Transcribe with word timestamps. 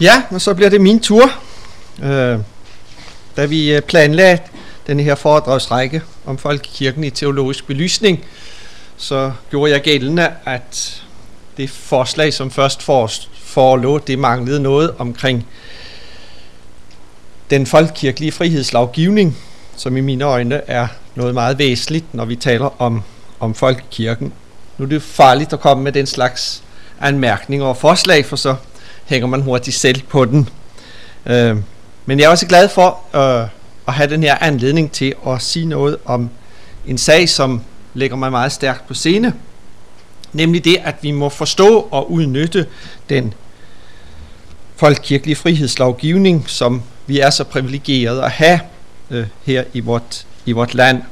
Ja, 0.00 0.22
og 0.30 0.40
så 0.40 0.54
bliver 0.54 0.70
det 0.70 0.80
min 0.80 1.00
tur. 1.00 1.30
Øh, 2.02 2.38
da 3.36 3.44
vi 3.44 3.72
øh, 3.72 3.82
planlagde 3.82 4.38
den 4.86 5.00
her 5.00 5.14
foredragsrække 5.14 6.02
om 6.26 6.38
folkekirken 6.38 7.04
i 7.04 7.10
teologisk 7.10 7.66
belysning, 7.66 8.24
så 8.96 9.32
gjorde 9.50 9.72
jeg 9.72 9.80
gældende, 9.80 10.32
at 10.44 11.02
det 11.56 11.70
forslag, 11.70 12.34
som 12.34 12.50
først 12.50 12.82
forelå, 13.34 13.98
det 13.98 14.18
manglede 14.18 14.62
noget 14.62 14.94
omkring 14.98 15.46
den 17.50 17.66
folkekirkelige 17.66 18.32
frihedslovgivning, 18.32 19.38
som 19.76 19.96
i 19.96 20.00
mine 20.00 20.24
øjne 20.24 20.60
er 20.66 20.86
noget 21.14 21.34
meget 21.34 21.58
væsentligt, 21.58 22.14
når 22.14 22.24
vi 22.24 22.36
taler 22.36 22.82
om, 22.82 23.02
om 23.40 23.54
folkekirken. 23.54 24.32
Nu 24.78 24.84
er 24.84 24.88
det 24.88 25.02
farligt 25.02 25.52
at 25.52 25.60
komme 25.60 25.84
med 25.84 25.92
den 25.92 26.06
slags 26.06 26.62
anmærkninger 27.00 27.66
og 27.66 27.76
forslag, 27.76 28.26
for 28.26 28.36
så 28.36 28.56
hænger 29.10 29.26
man 29.26 29.42
hurtigt 29.42 29.76
selv 29.76 30.02
på 30.08 30.24
den. 30.24 30.48
Øh, 31.26 31.56
men 32.06 32.18
jeg 32.18 32.26
er 32.26 32.28
også 32.28 32.46
glad 32.46 32.68
for 32.68 33.00
øh, 33.14 33.48
at 33.88 33.94
have 33.94 34.10
den 34.10 34.22
her 34.22 34.36
anledning 34.40 34.92
til 34.92 35.14
at 35.26 35.42
sige 35.42 35.66
noget 35.66 35.96
om 36.04 36.30
en 36.86 36.98
sag, 36.98 37.28
som 37.28 37.60
lægger 37.94 38.16
mig 38.16 38.30
meget 38.30 38.52
stærkt 38.52 38.88
på 38.88 38.94
scene, 38.94 39.34
nemlig 40.32 40.64
det, 40.64 40.76
at 40.84 40.94
vi 41.02 41.10
må 41.10 41.28
forstå 41.28 41.88
og 41.90 42.12
udnytte 42.12 42.66
den 43.08 43.34
folkekirkelige 44.76 45.36
frihedslovgivning, 45.36 46.44
som 46.46 46.82
vi 47.06 47.20
er 47.20 47.30
så 47.30 47.44
privilegerede 47.44 48.24
at 48.24 48.30
have 48.30 48.60
øh, 49.10 49.26
her 49.42 49.64
i 49.72 49.80
vort, 49.80 50.26
i 50.46 50.52
vort 50.52 50.74
land. 50.74 51.02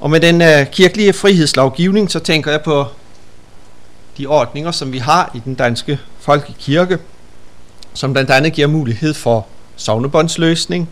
Og 0.00 0.10
med 0.10 0.20
den 0.20 0.42
øh, 0.42 0.66
kirkelige 0.66 1.12
frihedslovgivning, 1.12 2.10
så 2.10 2.18
tænker 2.18 2.50
jeg 2.50 2.62
på 2.62 2.86
de 4.18 4.26
ordninger, 4.26 4.70
som 4.70 4.92
vi 4.92 4.98
har 4.98 5.30
i 5.34 5.42
den 5.44 5.54
danske 5.54 5.98
folkekirke, 6.20 6.98
som 7.94 8.12
blandt 8.12 8.30
andet 8.30 8.52
giver 8.52 8.66
mulighed 8.66 9.14
for 9.14 9.46
sovnebåndsløsning, 9.76 10.88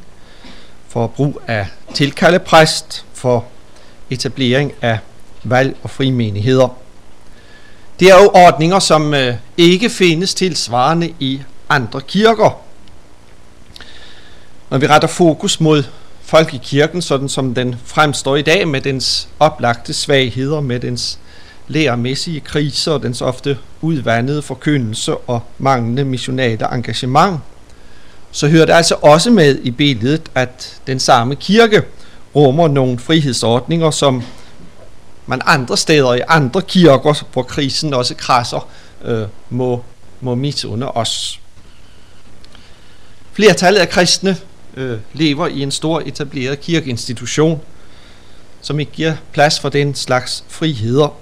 for 0.88 1.06
brug 1.06 1.40
af 1.46 1.66
tilkaldepræst, 1.94 3.04
for 3.14 3.44
etablering 4.10 4.72
af 4.82 4.98
valg- 5.44 5.76
og 5.82 5.90
frimenigheder. 5.90 6.68
Det 8.00 8.08
er 8.08 8.22
jo 8.22 8.30
ordninger, 8.34 8.78
som 8.78 9.14
øh, 9.14 9.34
ikke 9.56 9.90
findes 9.90 10.34
tilsvarende 10.34 11.14
i 11.20 11.42
andre 11.68 12.00
kirker. 12.00 12.60
Når 14.70 14.78
vi 14.78 14.86
retter 14.86 15.08
fokus 15.08 15.60
mod 15.60 15.84
folkekirken, 16.22 17.02
sådan 17.02 17.28
som 17.28 17.54
den 17.54 17.76
fremstår 17.84 18.36
i 18.36 18.42
dag, 18.42 18.68
med 18.68 18.80
dens 18.80 19.28
oplagte 19.40 19.94
svagheder, 19.94 20.60
med 20.60 20.80
dens 20.80 21.18
læremæssige 21.68 22.40
kriser 22.40 22.92
og 22.92 23.02
dens 23.02 23.22
ofte 23.22 23.58
udvandede 23.80 24.42
forkyndelse 24.42 25.16
og 25.16 25.40
manglende 25.58 26.04
missionale 26.04 26.74
engagement, 26.74 27.40
så 28.30 28.48
hører 28.48 28.66
det 28.66 28.72
altså 28.72 28.94
også 29.02 29.30
med 29.30 29.58
i 29.62 29.70
billedet, 29.70 30.22
at 30.34 30.80
den 30.86 31.00
samme 31.00 31.36
kirke 31.36 31.82
rummer 32.34 32.68
nogle 32.68 32.98
frihedsordninger, 32.98 33.90
som 33.90 34.22
man 35.26 35.40
andre 35.46 35.76
steder 35.76 36.14
i 36.14 36.20
andre 36.28 36.62
kirker, 36.62 37.24
hvor 37.32 37.42
krisen 37.42 37.94
også 37.94 38.14
krasser, 38.14 38.68
øh, 39.04 39.26
må, 39.50 39.84
må 40.20 40.34
misunde 40.34 40.90
os. 40.90 41.40
Flertallet 43.32 43.80
af 43.80 43.88
kristne 43.88 44.36
øh, 44.76 44.98
lever 45.12 45.46
i 45.46 45.62
en 45.62 45.70
stor 45.70 46.02
etableret 46.06 46.60
kirkeinstitution, 46.60 47.60
som 48.60 48.80
ikke 48.80 48.92
giver 48.92 49.14
plads 49.32 49.60
for 49.60 49.68
den 49.68 49.94
slags 49.94 50.44
friheder. 50.48 51.14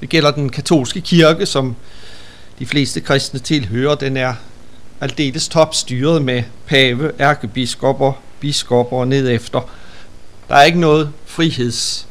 Det 0.00 0.08
gælder 0.08 0.30
den 0.30 0.48
katolske 0.48 1.00
kirke, 1.00 1.46
som 1.46 1.76
de 2.58 2.66
fleste 2.66 3.00
kristne 3.00 3.40
tilhører. 3.40 3.94
Den 3.94 4.16
er 4.16 4.34
aldeles 5.00 5.48
topstyret 5.48 6.22
med 6.22 6.42
pave, 6.66 7.12
ærkebiskopper, 7.20 8.12
biskopper 8.40 8.96
og 8.96 9.08
nedefter. 9.08 9.60
Der 10.48 10.54
er 10.54 10.64
ikke 10.64 10.80
noget 10.80 11.12
friheds 11.26 12.08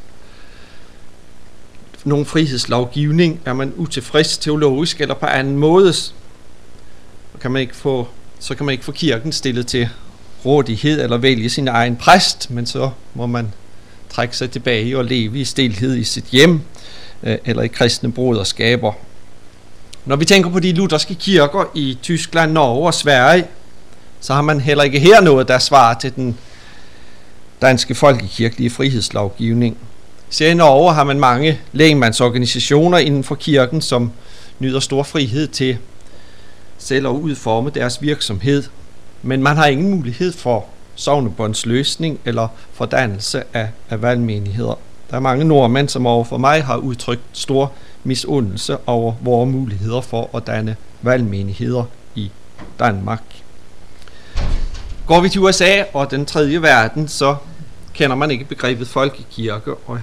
nogen 2.08 2.26
frihedslovgivning. 2.26 3.42
Er 3.46 3.54
man 3.54 3.74
utilfreds 3.76 4.38
teologisk 4.38 5.02
eller 5.02 5.16
på 5.16 5.26
anden 5.26 5.58
måde, 5.58 5.94
så 5.94 6.12
kan 7.42 7.52
man 7.52 7.62
ikke 7.62 7.76
få, 7.76 8.08
så 8.40 8.56
kan 8.56 8.66
man 8.66 8.74
ikke 8.74 8.86
få 8.86 8.92
kirken 8.92 9.32
stillet 9.32 9.68
til 9.68 9.90
rådighed 10.46 11.02
eller 11.04 11.18
vælge 11.18 11.50
sin 11.50 11.68
egen 11.68 11.96
præst, 11.96 12.52
men 12.52 12.66
så 12.66 12.90
må 13.14 13.26
man 13.26 13.54
trække 14.10 14.38
sig 14.38 14.52
tilbage 14.52 14.98
og 14.98 15.06
leve 15.06 15.40
i 15.40 15.46
stilhed 15.46 15.96
i 15.96 16.04
sit 16.04 16.26
hjem 16.26 16.62
Øh, 17.24 17.38
eller 17.46 17.64
i 17.64 17.68
kristne 17.68 18.12
broderskaber. 18.12 18.94
Når 20.06 20.16
vi 20.16 20.26
tænker 20.26 20.50
på 20.50 20.60
de 20.60 20.72
lutherske 20.72 21.16
kirker 21.16 21.72
i 21.76 21.98
Tyskland, 22.02 22.52
Norge 22.52 22.88
og 22.88 22.94
Sverige, 22.94 23.46
så 24.20 24.34
har 24.34 24.42
man 24.42 24.62
heller 24.62 24.84
ikke 24.84 25.00
her 25.00 25.22
noget, 25.22 25.48
der 25.48 25.60
svarer 25.60 26.00
til 26.00 26.16
den 26.16 26.38
danske 27.62 27.96
folkekirkelige 27.96 28.70
frihedslovgivning. 28.70 29.78
Så 30.30 30.46
i 30.46 30.54
Norge 30.54 30.94
har 30.94 31.04
man 31.04 31.20
mange 31.20 31.60
lægemandsorganisationer 31.72 32.98
inden 32.98 33.24
for 33.24 33.36
kirken, 33.36 33.82
som 33.82 34.12
nyder 34.60 34.80
stor 34.80 35.04
frihed 35.04 35.48
til 35.48 35.78
selv 36.78 37.08
at 37.08 37.12
udforme 37.12 37.70
deres 37.70 38.02
virksomhed. 38.02 38.64
Men 39.22 39.44
man 39.44 39.58
har 39.58 39.66
ingen 39.66 39.90
mulighed 39.90 40.34
for 40.34 40.66
sovnebåndsløsning 40.96 42.20
eller 42.26 42.48
fordannelse 42.74 43.44
af, 43.54 43.70
af 43.90 44.02
valgmenigheder. 44.02 44.80
Der 45.10 45.16
er 45.16 45.20
mange 45.20 45.46
nordmænd, 45.46 45.90
som 45.90 46.08
over 46.08 46.24
for 46.24 46.38
mig 46.38 46.64
har 46.64 46.78
udtrykt 46.78 47.22
stor 47.34 47.72
misundelse 48.04 48.78
over 48.88 49.14
vores 49.22 49.52
muligheder 49.52 50.02
for 50.02 50.30
at 50.38 50.48
danne 50.48 50.76
valgmenigheder 51.02 51.84
i 52.16 52.32
Danmark. 52.80 53.24
Går 55.08 55.22
vi 55.22 55.30
til 55.30 55.42
USA 55.42 55.84
og 55.94 56.12
den 56.12 56.26
tredje 56.26 56.62
verden, 56.62 57.08
så 57.08 57.36
kender 57.94 58.16
man 58.16 58.32
ikke 58.32 58.46
begrebet 58.46 58.88
folkekirke, 58.88 59.74
og 59.76 60.00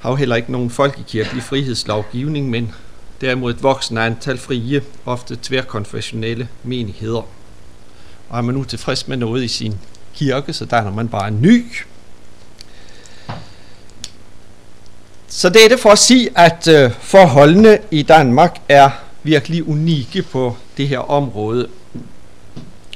har 0.00 0.10
jo 0.10 0.16
heller 0.16 0.36
ikke 0.36 0.52
nogen 0.52 0.70
folkekirkelig 0.70 1.42
frihedslovgivning, 1.42 2.50
men 2.50 2.74
derimod 3.20 3.54
et 3.54 3.62
voksende 3.62 4.00
antal 4.00 4.38
frie, 4.38 4.82
ofte 5.06 5.38
tværkonfessionelle 5.42 6.48
menigheder. 6.62 7.22
Og 8.28 8.38
er 8.38 8.42
man 8.42 8.54
nu 8.54 8.64
tilfreds 8.64 9.08
med 9.08 9.16
noget 9.16 9.44
i 9.44 9.48
sin 9.48 9.74
kirke, 10.14 10.52
så 10.52 10.64
danner 10.64 10.90
man 10.90 11.08
bare 11.08 11.28
en 11.28 11.42
ny. 11.42 11.64
Så 15.36 15.48
det 15.48 15.64
er 15.64 15.68
det 15.68 15.80
for 15.80 15.90
at 15.90 15.98
sige, 15.98 16.30
at 16.38 16.68
øh, 16.68 16.90
forholdene 17.00 17.78
i 17.90 18.02
Danmark 18.02 18.60
er 18.68 18.90
virkelig 19.22 19.68
unikke 19.68 20.22
på 20.22 20.56
det 20.76 20.88
her 20.88 20.98
område. 20.98 21.68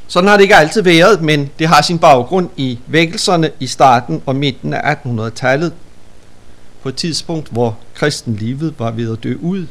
Sådan 0.06 0.28
har 0.28 0.36
det 0.36 0.42
ikke 0.42 0.56
altid 0.56 0.82
været, 0.82 1.22
men 1.22 1.50
det 1.58 1.68
har 1.68 1.82
sin 1.82 1.98
baggrund 1.98 2.50
i 2.56 2.78
vækkelserne 2.86 3.50
i 3.60 3.66
starten 3.66 4.22
og 4.26 4.36
midten 4.36 4.74
af 4.74 4.94
1800-tallet, 4.94 5.72
på 6.82 6.88
et 6.88 6.96
tidspunkt, 6.96 7.48
hvor 7.48 7.78
kristenlivet 7.94 8.74
var 8.78 8.90
ved 8.90 9.12
at 9.12 9.22
dø 9.22 9.34
ud, 9.40 9.66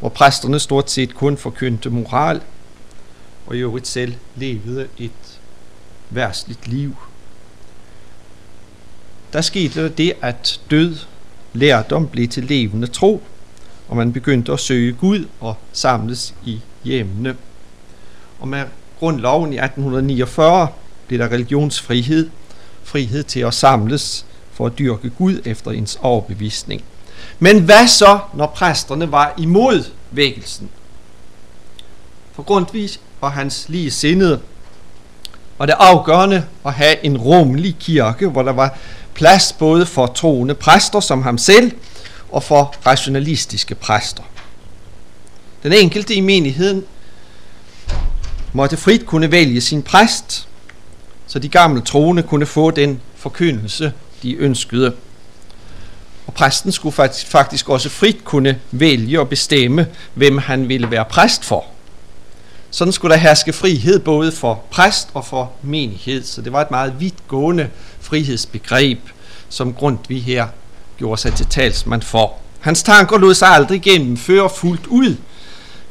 hvor 0.00 0.08
præsterne 0.08 0.58
stort 0.58 0.90
set 0.90 1.14
kun 1.14 1.36
forkyndte 1.36 1.90
moral, 1.90 2.40
og 3.46 3.56
i 3.56 3.58
øvrigt 3.58 3.86
selv 3.86 4.14
levede 4.36 4.88
et 4.98 5.40
værstligt 6.10 6.68
liv. 6.68 6.96
Der 9.32 9.40
skete 9.40 9.88
det, 9.88 10.12
at 10.22 10.60
død 10.70 10.96
lærdom 11.52 12.08
blev 12.08 12.28
til 12.28 12.44
levende 12.44 12.86
tro, 12.86 13.22
og 13.88 13.96
man 13.96 14.12
begyndte 14.12 14.52
at 14.52 14.60
søge 14.60 14.92
Gud 14.92 15.24
og 15.40 15.54
samles 15.72 16.34
i 16.44 16.60
hjemmene. 16.84 17.36
Og 18.40 18.48
med 18.48 18.64
grundloven 18.98 19.52
i 19.52 19.56
1849 19.56 20.68
blev 21.06 21.18
der 21.18 21.28
religionsfrihed, 21.28 22.30
frihed 22.84 23.22
til 23.22 23.40
at 23.40 23.54
samles 23.54 24.26
for 24.52 24.66
at 24.66 24.78
dyrke 24.78 25.10
Gud 25.10 25.40
efter 25.44 25.70
ens 25.70 25.98
overbevisning. 26.02 26.84
Men 27.38 27.62
hvad 27.62 27.88
så, 27.88 28.18
når 28.34 28.46
præsterne 28.46 29.12
var 29.12 29.34
imod 29.38 29.84
vækkelsen? 30.10 30.70
For 32.32 32.42
Grundtvig 32.42 32.90
og 33.20 33.32
hans 33.32 33.68
lige 33.68 33.90
sindede 33.90 34.40
var 35.58 35.66
det 35.66 35.74
afgørende 35.78 36.44
at 36.66 36.72
have 36.72 37.04
en 37.04 37.18
rummelig 37.18 37.76
kirke, 37.80 38.28
hvor 38.28 38.42
der 38.42 38.52
var 38.52 38.78
plads 39.20 39.52
både 39.52 39.86
for 39.86 40.06
troende 40.06 40.54
præster 40.54 41.00
som 41.00 41.22
ham 41.22 41.38
selv 41.38 41.72
og 42.32 42.42
for 42.42 42.74
rationalistiske 42.86 43.74
præster. 43.74 44.22
Den 45.62 45.72
enkelte 45.72 46.14
i 46.14 46.20
menigheden 46.20 46.84
måtte 48.52 48.76
frit 48.76 49.06
kunne 49.06 49.30
vælge 49.30 49.60
sin 49.60 49.82
præst, 49.82 50.48
så 51.26 51.38
de 51.38 51.48
gamle 51.48 51.80
troende 51.80 52.22
kunne 52.22 52.46
få 52.46 52.70
den 52.70 53.00
forkyndelse, 53.16 53.92
de 54.22 54.34
ønskede. 54.34 54.94
Og 56.26 56.34
præsten 56.34 56.72
skulle 56.72 56.94
faktisk 57.26 57.68
også 57.68 57.88
frit 57.88 58.24
kunne 58.24 58.58
vælge 58.70 59.20
og 59.20 59.28
bestemme, 59.28 59.86
hvem 60.14 60.38
han 60.38 60.68
ville 60.68 60.90
være 60.90 61.04
præst 61.04 61.44
for. 61.44 61.64
Sådan 62.70 62.92
skulle 62.92 63.14
der 63.14 63.20
herske 63.20 63.52
frihed 63.52 63.98
både 63.98 64.32
for 64.32 64.64
præst 64.70 65.08
og 65.14 65.24
for 65.24 65.52
menighed, 65.62 66.24
så 66.24 66.42
det 66.42 66.52
var 66.52 66.60
et 66.60 66.70
meget 66.70 67.00
vidtgående 67.00 67.68
frihedsbegreb, 68.10 68.98
som 69.48 69.72
Grundtvig 69.72 70.24
her 70.24 70.46
gjorde 70.98 71.20
sig 71.20 71.34
til 71.34 71.46
talsmand 71.46 72.02
for. 72.02 72.34
Hans 72.60 72.82
tanker 72.82 73.18
lod 73.18 73.34
sig 73.34 73.48
aldrig 73.48 73.82
gennem 73.82 74.16
før 74.16 74.48
fuldt 74.48 74.86
ud, 74.86 75.16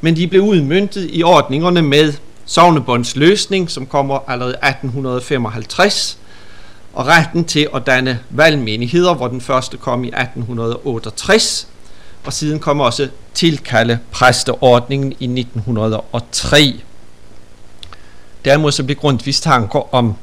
men 0.01 0.15
de 0.15 0.27
blev 0.27 0.41
udmyndtet 0.41 1.09
i 1.13 1.23
ordningerne 1.23 1.81
med 1.81 2.13
Sognebånds 2.45 3.15
løsning, 3.15 3.71
som 3.71 3.85
kommer 3.85 4.29
allerede 4.29 4.53
1855, 4.53 6.17
og 6.93 7.07
retten 7.07 7.45
til 7.45 7.67
at 7.75 7.85
danne 7.85 8.19
valgmenigheder, 8.29 9.13
hvor 9.13 9.27
den 9.27 9.41
første 9.41 9.77
kom 9.77 10.03
i 10.03 10.07
1868, 10.07 11.67
og 12.25 12.33
siden 12.33 12.59
kom 12.59 12.79
også 12.79 13.07
tilkalde 13.33 13.99
præsteordningen 14.11 15.11
i 15.19 15.39
1903. 15.39 16.73
Derimod 18.45 18.71
så 18.71 18.83
blev 18.83 18.97
Grundtvigs 18.97 19.41
tanker 19.41 19.95
om 19.95 20.15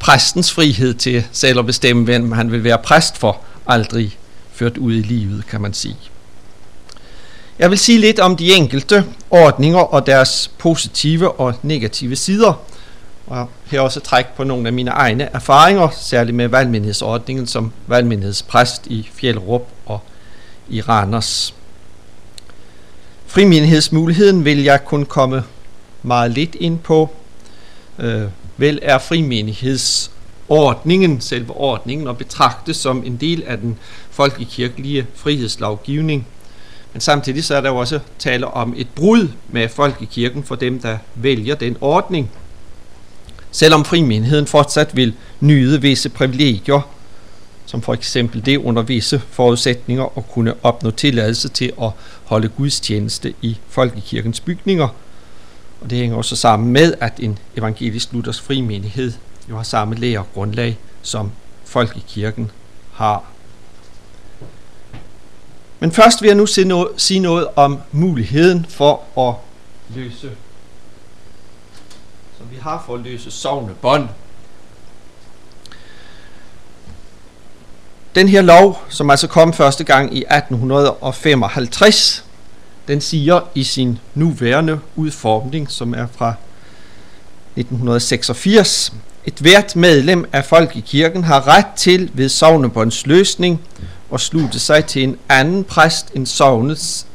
præstens 0.00 0.52
frihed 0.52 0.94
til 0.94 1.24
selv 1.32 1.58
at 1.58 1.66
bestemme, 1.66 2.04
hvem 2.04 2.32
han 2.32 2.52
vil 2.52 2.64
være 2.64 2.78
præst 2.78 3.16
for, 3.16 3.40
aldrig 3.66 4.18
ført 4.52 4.78
ud 4.78 4.92
i 4.94 5.02
livet, 5.02 5.46
kan 5.46 5.60
man 5.60 5.74
sige. 5.74 5.96
Jeg 7.58 7.70
vil 7.70 7.78
sige 7.78 7.98
lidt 7.98 8.20
om 8.20 8.36
de 8.36 8.52
enkelte 8.52 9.04
ordninger 9.30 9.80
og 9.80 10.06
deres 10.06 10.50
positive 10.58 11.40
og 11.40 11.54
negative 11.62 12.16
sider, 12.16 12.62
og 13.26 13.48
her 13.64 13.80
også 13.80 14.00
træk 14.00 14.26
på 14.26 14.44
nogle 14.44 14.66
af 14.66 14.72
mine 14.72 14.90
egne 14.90 15.24
erfaringer, 15.24 15.88
særligt 16.00 16.36
med 16.36 16.48
valgmenighedsordningen 16.48 17.46
som 17.46 17.72
valgmenighedspræst 17.86 18.86
i 18.86 19.08
Fjellrup 19.14 19.68
og 19.86 20.00
i 20.68 20.80
Randers. 20.80 21.54
Frimenighedsmuligheden 23.26 24.44
vil 24.44 24.62
jeg 24.62 24.84
kun 24.84 25.04
komme 25.04 25.44
meget 26.02 26.30
lidt 26.30 26.54
ind 26.54 26.78
på. 26.78 27.10
Øh, 27.98 28.22
Vel 28.60 28.78
er 28.82 28.98
frimenighedsordningen, 28.98 31.20
selve 31.20 31.56
ordningen, 31.56 32.08
og 32.08 32.18
betragtes 32.18 32.76
som 32.76 33.02
en 33.06 33.16
del 33.16 33.42
af 33.46 33.58
den 33.58 33.78
folkekirkelige 34.10 35.06
frihedslovgivning. 35.14 36.26
Men 36.92 37.00
samtidig 37.00 37.44
så 37.44 37.54
er 37.54 37.60
der 37.60 37.68
jo 37.68 37.76
også 37.76 38.00
tale 38.18 38.46
om 38.46 38.74
et 38.76 38.88
brud 38.88 39.28
med 39.48 39.68
folkekirken 39.68 40.44
for 40.44 40.54
dem, 40.54 40.80
der 40.80 40.98
vælger 41.14 41.54
den 41.54 41.76
ordning. 41.80 42.30
Selvom 43.50 43.84
frimenigheden 43.84 44.46
fortsat 44.46 44.96
vil 44.96 45.14
nyde 45.40 45.80
visse 45.80 46.08
privilegier, 46.08 46.88
som 47.66 47.82
for 47.82 47.94
eksempel 47.94 48.46
det 48.46 48.56
under 48.56 48.82
visse 48.82 49.22
forudsætninger 49.30 50.04
at 50.16 50.28
kunne 50.28 50.54
opnå 50.62 50.90
tilladelse 50.90 51.48
til 51.48 51.72
at 51.82 51.90
holde 52.24 52.48
gudstjeneste 52.48 53.34
i 53.42 53.58
folkekirkens 53.68 54.40
bygninger. 54.40 54.88
Og 55.80 55.90
det 55.90 55.98
hænger 55.98 56.16
også 56.16 56.36
sammen 56.36 56.72
med, 56.72 56.94
at 57.00 57.12
en 57.18 57.38
evangelisk 57.56 58.12
luthers 58.12 58.40
frimenighed 58.40 59.12
jo 59.50 59.56
har 59.56 59.62
samme 59.62 59.94
læregrundlag, 59.94 60.78
som 61.02 61.32
folkekirken 61.64 62.50
har. 62.92 63.24
Men 65.80 65.92
først 65.92 66.22
vil 66.22 66.28
jeg 66.28 66.36
nu 66.36 66.46
sige 66.96 67.20
noget 67.20 67.46
om 67.56 67.80
muligheden 67.92 68.66
for 68.68 69.18
at 69.28 69.34
løse, 69.96 70.30
som 72.38 72.50
vi 72.50 72.56
har 72.56 72.82
for 72.86 72.94
at 72.94 73.00
løse 73.00 73.30
sovende 73.30 73.74
bånd. 73.74 74.08
Den 78.14 78.28
her 78.28 78.42
lov, 78.42 78.82
som 78.88 79.10
altså 79.10 79.26
kom 79.26 79.52
første 79.52 79.84
gang 79.84 80.16
i 80.16 80.24
1855, 80.30 82.24
den 82.90 83.00
siger 83.00 83.40
i 83.54 83.64
sin 83.64 83.98
nuværende 84.14 84.80
udformning, 84.96 85.70
som 85.70 85.94
er 85.94 86.06
fra 86.16 86.34
1986, 87.56 88.92
et 89.24 89.34
hvert 89.34 89.76
medlem 89.76 90.24
af 90.32 90.44
folkekirken 90.44 91.24
har 91.24 91.48
ret 91.48 91.66
til 91.76 92.10
ved 92.14 92.28
sovnebånds 92.28 93.06
løsning 93.06 93.60
at 94.14 94.20
slutte 94.20 94.58
sig 94.58 94.84
til 94.84 95.02
en 95.02 95.16
anden 95.28 95.64
præst 95.64 96.10
end 96.14 96.26
sovnets 96.26 97.06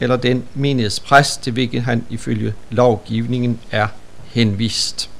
eller 0.00 0.16
den 0.16 0.44
menighedspræst, 0.54 1.42
til 1.42 1.52
hvilken 1.52 1.82
han 1.82 2.06
ifølge 2.10 2.54
lovgivningen 2.70 3.60
er 3.70 3.86
henvist. 4.32 5.10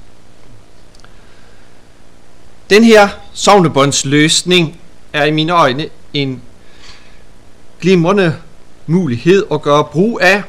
Den 2.69 2.83
her 2.83 3.07
sovnebåndsløsning 3.33 4.79
er 5.13 5.23
i 5.23 5.31
mine 5.31 5.53
øjne 5.53 5.85
en 6.13 6.41
glimrende 7.81 8.35
mulighed 8.89 9.45
at 9.51 9.61
gøre 9.61 9.83
brug 9.83 10.19
af, 10.21 10.43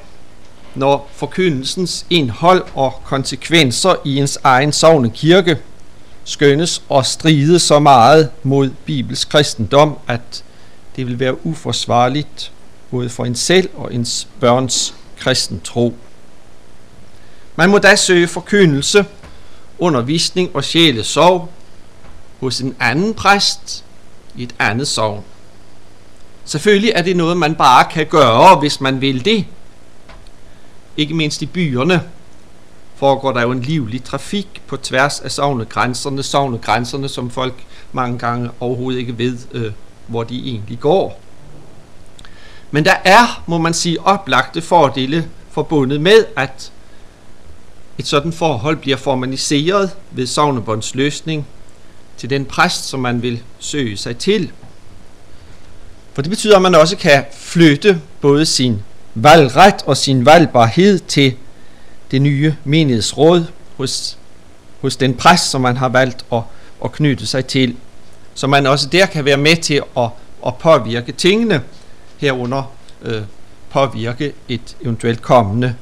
når 0.75 1.11
forkyndelsens 1.13 2.07
indhold 2.11 2.65
og 2.75 3.01
konsekvenser 3.05 3.95
i 4.05 4.17
ens 4.17 4.39
egen 4.45 4.73
sovne 4.73 5.11
kirke 5.11 5.59
skønnes 6.25 6.83
og 6.89 7.07
stride 7.07 7.59
så 7.59 7.79
meget 7.79 8.31
mod 8.43 8.71
Bibels 8.85 9.25
kristendom, 9.25 9.99
at 10.09 10.45
det 10.97 11.07
vil 11.07 11.19
være 11.19 11.47
uforsvarligt 11.47 12.53
både 12.91 13.09
for 13.09 13.25
en 13.25 13.35
selv 13.35 13.69
og 13.77 13.95
ens 13.95 14.29
børns 14.41 14.95
kristen 15.19 15.61
tro. 15.61 15.95
Man 17.57 17.71
må 17.71 17.79
da 17.79 17.97
søge 17.97 18.29
forkyndelse, 18.29 19.05
undervisning 19.79 20.51
og 20.55 20.65
sjælesorg 20.65 21.49
hos 22.41 22.61
en 22.61 22.77
anden 22.81 23.15
præst 23.15 23.85
i 24.37 24.43
et 24.43 24.55
andet 24.59 24.89
sovn. 24.89 25.25
Selvfølgelig 26.51 26.93
er 26.95 27.03
det 27.03 27.17
noget, 27.17 27.37
man 27.37 27.55
bare 27.55 27.85
kan 27.85 28.07
gøre, 28.07 28.57
hvis 28.57 28.81
man 28.81 29.01
vil 29.01 29.25
det. 29.25 29.45
Ikke 30.97 31.15
mindst 31.15 31.43
i 31.43 31.47
byerne 31.47 32.03
foregår 32.97 33.33
der 33.33 33.43
jo 33.43 33.51
en 33.51 33.63
livlig 33.63 34.05
trafik 34.05 34.63
på 34.67 34.77
tværs 34.77 35.21
af 35.21 35.31
sovnegrænserne, 35.31 36.23
sovnegrænserne, 36.23 37.09
som 37.09 37.31
folk 37.31 37.55
mange 37.93 38.19
gange 38.19 38.51
overhovedet 38.61 38.99
ikke 38.99 39.19
ved, 39.19 39.39
øh, 39.53 39.73
hvor 40.07 40.23
de 40.23 40.49
egentlig 40.49 40.81
går. 40.81 41.21
Men 42.71 42.85
der 42.85 42.97
er, 43.05 43.43
må 43.47 43.59
man 43.59 43.75
sige, 43.75 44.01
oplagte 44.01 44.63
fordele 44.63 45.29
forbundet 45.51 46.01
med, 46.01 46.25
at 46.37 46.73
et 47.99 48.07
sådan 48.07 48.33
forhold 48.33 48.77
bliver 48.77 48.97
formaliseret 48.97 49.91
ved 50.11 50.27
sovnebåndsløsning 50.27 51.47
til 52.17 52.31
den 52.31 52.45
præst, 52.45 52.89
som 52.89 53.01
man 53.01 53.23
vil 53.23 53.43
søge 53.59 53.97
sig 53.97 54.17
til. 54.17 54.53
For 56.21 56.23
det 56.23 56.31
betyder, 56.31 56.57
at 56.57 56.63
man 56.63 56.75
også 56.75 56.97
kan 56.97 57.25
flytte 57.33 58.01
både 58.21 58.47
sin 58.47 58.83
valgret 59.15 59.75
og 59.87 59.97
sin 59.97 60.27
valgbarhed 60.27 60.99
til 60.99 61.35
det 62.11 62.23
nye 62.23 62.57
menighedsråd 62.65 63.45
hos, 63.77 64.19
hos 64.81 64.97
den 64.97 65.15
præst, 65.15 65.51
som 65.51 65.61
man 65.61 65.77
har 65.77 65.89
valgt 65.89 66.25
at, 66.33 66.43
at 66.85 66.93
knytte 66.93 67.27
sig 67.27 67.47
til 67.47 67.77
så 68.35 68.47
man 68.47 68.67
også 68.67 68.89
der 68.89 69.07
kan 69.07 69.25
være 69.25 69.37
med 69.37 69.57
til 69.57 69.83
at, 69.97 70.09
at 70.47 70.57
påvirke 70.57 71.13
tingene, 71.13 71.63
herunder 72.19 72.73
øh, 73.03 73.23
påvirke 73.71 74.33
et 74.49 74.77
eventuelt 74.81 75.23
kommende 75.23 75.75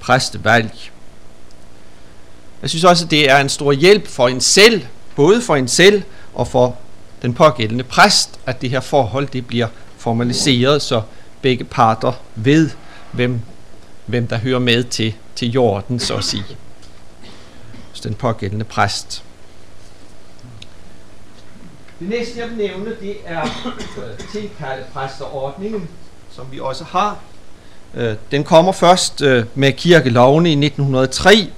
præstevalg. 0.00 0.90
Jeg 2.62 2.70
synes 2.70 2.84
også, 2.84 3.04
at 3.04 3.10
det 3.10 3.30
er 3.30 3.38
en 3.38 3.48
stor 3.48 3.72
hjælp 3.72 4.06
for 4.06 4.28
en 4.28 4.40
selv, 4.40 4.82
både 5.16 5.42
for 5.42 5.56
en 5.56 5.68
selv 5.68 6.02
og 6.34 6.48
for 6.48 6.76
den 7.24 7.34
pågældende 7.34 7.84
præst, 7.84 8.40
at 8.46 8.62
det 8.62 8.70
her 8.70 8.80
forhold 8.80 9.28
det 9.28 9.46
bliver 9.46 9.66
formaliseret, 9.98 10.82
så 10.82 11.02
begge 11.42 11.64
parter 11.64 12.12
ved, 12.34 12.70
hvem, 13.12 13.40
hvem 14.06 14.26
der 14.26 14.38
hører 14.38 14.58
med 14.58 14.84
til, 14.84 15.14
til 15.34 15.50
jorden, 15.50 16.00
så 16.00 16.16
at 16.16 16.24
sige. 16.24 16.44
Så 17.92 18.08
den 18.08 18.14
pågældende 18.14 18.64
præst. 18.64 19.22
Det 22.00 22.08
næste, 22.08 22.40
jeg 22.40 22.48
vil 22.48 22.56
nævne, 22.56 22.90
det 23.00 23.16
er 23.24 23.42
øh, 23.66 24.26
tilkaldepræsterordningen, 24.32 25.88
som 26.30 26.46
vi 26.52 26.60
også 26.60 26.84
har. 26.84 27.18
Øh, 27.94 28.16
den 28.30 28.44
kommer 28.44 28.72
først 28.72 29.22
øh, 29.22 29.44
med 29.54 29.72
kirkelovene 29.72 30.48
i 30.48 30.64
1903, 30.64 31.50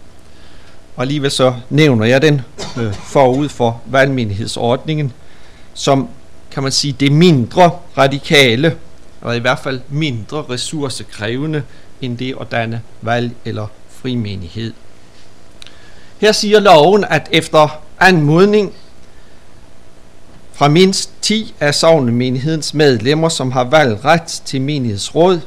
og 0.97 1.03
alligevel 1.03 1.31
så 1.31 1.55
nævner 1.71 2.07
jeg 2.07 2.23
den 2.23 2.41
øh, 2.79 2.95
forud 2.95 3.49
for 3.49 3.83
valgmenighedsordningen, 3.87 5.13
som 5.77 6.09
kan 6.51 6.63
man 6.63 6.73
sige, 6.73 6.97
det 7.01 7.13
mindre 7.13 7.71
radikale, 7.99 8.77
eller 9.21 9.33
i 9.33 9.39
hvert 9.39 9.59
fald 9.59 9.81
mindre 9.89 10.45
ressourcekrævende, 10.51 11.63
end 12.01 12.19
det 12.19 12.35
at 12.41 12.51
danne 12.51 12.83
valg 13.03 13.31
eller 13.45 13.67
frimenighed. 13.91 14.73
Her 16.19 16.33
siger 16.33 16.61
loven, 16.61 17.05
at 17.05 17.29
efter 17.33 17.81
anmodning 18.01 18.73
fra 20.53 20.69
mindst 20.69 21.11
10 21.23 21.55
af 21.61 21.75
sovnemenighedens 21.75 22.75
medlemmer, 22.75 23.29
som 23.29 23.53
har 23.53 23.65
valgret 23.65 24.43
til 24.45 24.61
menighedsråd, 24.61 25.41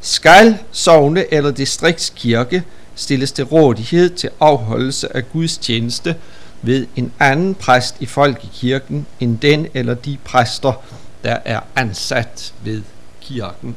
skal 0.00 0.58
sovne 0.72 1.34
eller 1.34 1.50
distriktskirke 1.50 2.62
stilles 2.94 3.32
til 3.32 3.44
rådighed 3.44 4.10
til 4.10 4.30
afholdelse 4.40 5.16
af 5.16 5.32
gudstjeneste 5.32 6.02
tjeneste 6.02 6.29
ved 6.62 6.86
en 6.96 7.12
anden 7.18 7.54
præst 7.54 7.96
i 8.00 8.06
folkekirken 8.06 9.06
end 9.20 9.38
den 9.38 9.66
eller 9.74 9.94
de 9.94 10.18
præster, 10.24 10.72
der 11.24 11.38
er 11.44 11.60
ansat 11.76 12.54
ved 12.64 12.82
kirken. 13.20 13.76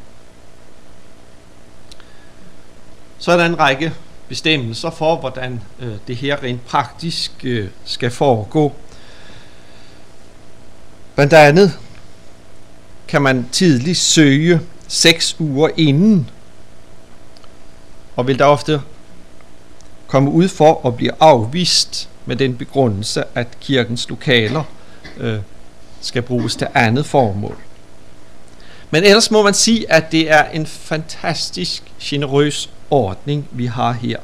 Så 3.18 3.32
er 3.32 3.38
der 3.38 3.46
en 3.46 3.60
række 3.60 3.94
bestemmelser 4.28 4.90
for, 4.90 5.16
hvordan 5.16 5.62
øh, 5.80 5.94
det 6.08 6.16
her 6.16 6.44
rent 6.44 6.66
praktisk 6.66 7.32
øh, 7.44 7.70
skal 7.86 8.12
foregå. 8.12 8.74
Blandt 11.16 11.34
andet 11.34 11.80
kan 13.08 13.22
man 13.22 13.50
tidligt 13.52 13.98
søge 13.98 14.62
seks 14.88 15.36
uger 15.40 15.70
inden 15.78 16.30
og 18.16 18.28
vil 18.28 18.40
der 18.40 18.46
ofte 18.46 18.82
komme 20.08 20.30
ud 20.30 20.48
for 20.48 20.88
at 20.88 20.96
blive 20.96 21.12
afvist 21.20 22.10
med 22.26 22.36
den 22.36 22.58
begrundelse, 22.58 23.24
at 23.36 23.48
kirkens 23.62 24.10
lokaler 24.10 24.64
øh, 25.18 25.40
skal 26.02 26.22
bruges 26.22 26.56
til 26.56 26.68
andet 26.74 27.06
formål. 27.06 27.58
Men 28.92 29.04
ellers 29.04 29.32
må 29.32 29.44
man 29.44 29.54
sige, 29.54 29.92
at 29.92 30.12
det 30.12 30.32
er 30.32 30.44
en 30.44 30.66
fantastisk 30.66 31.84
generøs 32.02 32.70
ordning, 32.92 33.48
vi 33.52 33.66
har 33.66 33.92
her. 33.92 34.18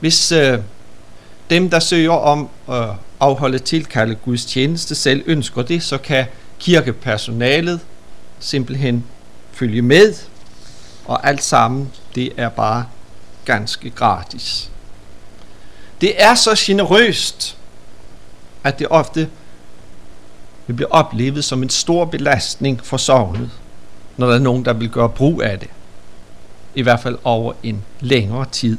Hvis 0.00 0.32
øh, 0.32 0.58
dem, 1.50 1.70
der 1.70 1.80
søger 1.80 2.12
om 2.12 2.48
at 2.68 2.88
afholde 3.20 3.58
tilkalde 3.58 4.14
Guds 4.14 4.44
tjeneste, 4.44 4.94
selv 4.94 5.22
ønsker 5.26 5.62
det, 5.62 5.82
så 5.82 5.98
kan 5.98 6.26
kirkepersonalet 6.58 7.80
simpelthen 8.40 9.04
følge 9.52 9.82
med, 9.82 10.14
og 11.04 11.28
alt 11.28 11.42
sammen, 11.42 11.92
det 12.14 12.32
er 12.36 12.48
bare 12.48 12.84
ganske 13.44 13.90
gratis. 13.90 14.70
Det 16.00 16.22
er 16.22 16.34
så 16.34 16.54
generøst, 16.58 17.56
at 18.64 18.78
det 18.78 18.86
ofte 18.90 19.28
vil 20.66 20.74
blive 20.74 20.92
oplevet 20.92 21.44
som 21.44 21.62
en 21.62 21.70
stor 21.70 22.04
belastning 22.04 22.80
for 22.84 22.96
sovnet, 22.96 23.50
når 24.16 24.26
der 24.26 24.34
er 24.34 24.38
nogen, 24.38 24.64
der 24.64 24.72
vil 24.72 24.90
gøre 24.90 25.08
brug 25.08 25.42
af 25.42 25.58
det. 25.58 25.68
I 26.74 26.82
hvert 26.82 27.00
fald 27.00 27.18
over 27.24 27.52
en 27.62 27.82
længere 28.00 28.46
tid. 28.52 28.78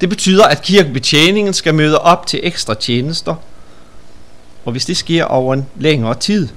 Det 0.00 0.08
betyder, 0.08 0.44
at 0.44 0.62
kirkebetjeningen 0.62 1.54
skal 1.54 1.74
møde 1.74 1.98
op 1.98 2.26
til 2.26 2.40
ekstra 2.42 2.74
tjenester, 2.74 3.34
og 4.64 4.72
hvis 4.72 4.84
det 4.84 4.96
sker 4.96 5.24
over 5.24 5.54
en 5.54 5.66
længere 5.76 6.14
tid, 6.14 6.48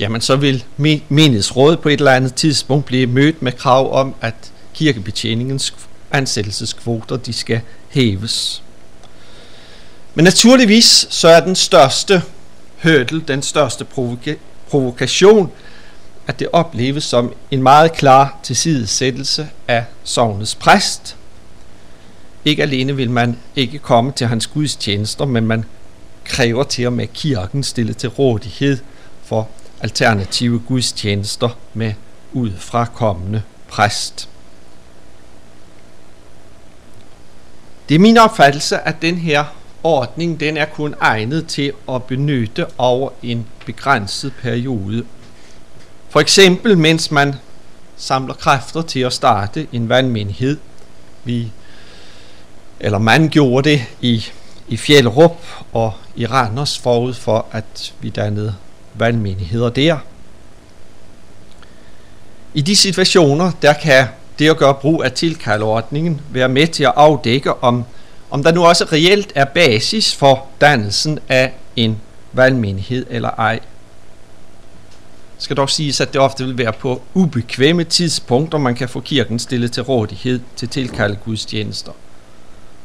jamen 0.00 0.20
så 0.20 0.36
vil 0.36 0.64
menighedsrådet 1.08 1.80
på 1.80 1.88
et 1.88 1.98
eller 1.98 2.12
andet 2.12 2.34
tidspunkt 2.34 2.86
blive 2.86 3.06
mødt 3.06 3.42
med 3.42 3.52
krav 3.52 3.92
om, 3.92 4.14
at 4.20 4.34
kirkebetjeningens 4.74 5.74
ansættelseskvoter 6.10 7.16
de 7.16 7.32
skal 7.32 7.60
hæves. 7.88 8.62
Men 10.14 10.24
naturligvis 10.24 11.06
så 11.10 11.28
er 11.28 11.40
den 11.40 11.56
største 11.56 12.22
hurdle, 12.82 13.20
den 13.28 13.42
største 13.42 13.84
provoka- 13.84 14.38
provokation, 14.70 15.50
at 16.26 16.38
det 16.38 16.48
opleves 16.52 17.04
som 17.04 17.32
en 17.50 17.62
meget 17.62 17.92
klar 17.92 18.38
tilsidesættelse 18.42 19.48
af 19.68 19.84
sovnets 20.04 20.54
præst. 20.54 21.16
Ikke 22.44 22.62
alene 22.62 22.96
vil 22.96 23.10
man 23.10 23.38
ikke 23.56 23.78
komme 23.78 24.12
til 24.12 24.26
hans 24.26 24.46
gudstjenester, 24.46 25.24
men 25.24 25.46
man 25.46 25.64
kræver 26.24 26.64
til 26.64 26.86
og 26.86 26.92
med 26.92 27.06
kirken 27.06 27.62
stille 27.62 27.94
til 27.94 28.08
rådighed 28.08 28.78
for 29.24 29.48
alternative 29.80 30.58
gudstjenester 30.58 31.48
med 31.74 31.92
udfrakommende 32.32 33.42
præst. 33.68 34.28
Det 37.88 37.94
er 37.94 37.98
min 37.98 38.18
opfattelse, 38.18 38.78
at 38.78 39.02
den 39.02 39.18
her 39.18 39.44
ordning 39.82 40.40
den 40.40 40.56
er 40.56 40.64
kun 40.64 40.94
egnet 41.00 41.46
til 41.46 41.72
at 41.90 42.02
benytte 42.02 42.66
over 42.78 43.10
en 43.22 43.46
begrænset 43.66 44.32
periode. 44.42 45.04
For 46.08 46.20
eksempel 46.20 46.78
mens 46.78 47.10
man 47.10 47.34
samler 47.96 48.34
kræfter 48.34 48.82
til 48.82 49.00
at 49.00 49.12
starte 49.12 49.66
en 49.72 49.88
vandmenighed. 49.88 50.58
Vi, 51.24 51.52
eller 52.80 52.98
man 52.98 53.28
gjorde 53.28 53.70
det 53.70 53.82
i, 54.00 54.26
i 54.68 54.76
Fjellrup 54.76 55.36
og 55.72 55.92
i 56.16 56.26
Randers 56.26 56.78
forud 56.78 57.14
for, 57.14 57.46
at 57.52 57.94
vi 58.00 58.08
dannede 58.08 58.54
vandmenigheder 58.94 59.68
der. 59.68 59.98
I 62.54 62.60
de 62.60 62.76
situationer, 62.76 63.52
der 63.62 63.72
kan 63.72 64.06
det 64.38 64.50
at 64.50 64.56
gøre 64.56 64.74
brug 64.74 65.04
af 65.04 65.12
tilkaldeordningen 65.12 66.20
være 66.30 66.48
med 66.48 66.66
til 66.66 66.84
at 66.84 66.92
afdække, 66.96 67.64
om, 67.64 67.84
om 68.30 68.42
der 68.42 68.52
nu 68.52 68.66
også 68.66 68.84
reelt 68.92 69.32
er 69.34 69.44
basis 69.44 70.14
for 70.14 70.46
dannelsen 70.60 71.18
af 71.28 71.52
en 71.76 72.00
valgmenighed 72.32 73.06
eller 73.10 73.30
ej. 73.30 73.60
Det 75.36 75.44
skal 75.44 75.56
dog 75.56 75.70
siges, 75.70 76.00
at 76.00 76.12
det 76.12 76.20
ofte 76.20 76.44
vil 76.44 76.58
være 76.58 76.72
på 76.72 77.02
ubekvemme 77.14 77.84
tidspunkter, 77.84 78.58
man 78.58 78.74
kan 78.74 78.88
få 78.88 79.00
kirken 79.00 79.38
stillet 79.38 79.72
til 79.72 79.82
rådighed 79.82 80.40
til 80.56 80.68
tilkalde 80.68 81.16
gudstjenester. 81.24 81.92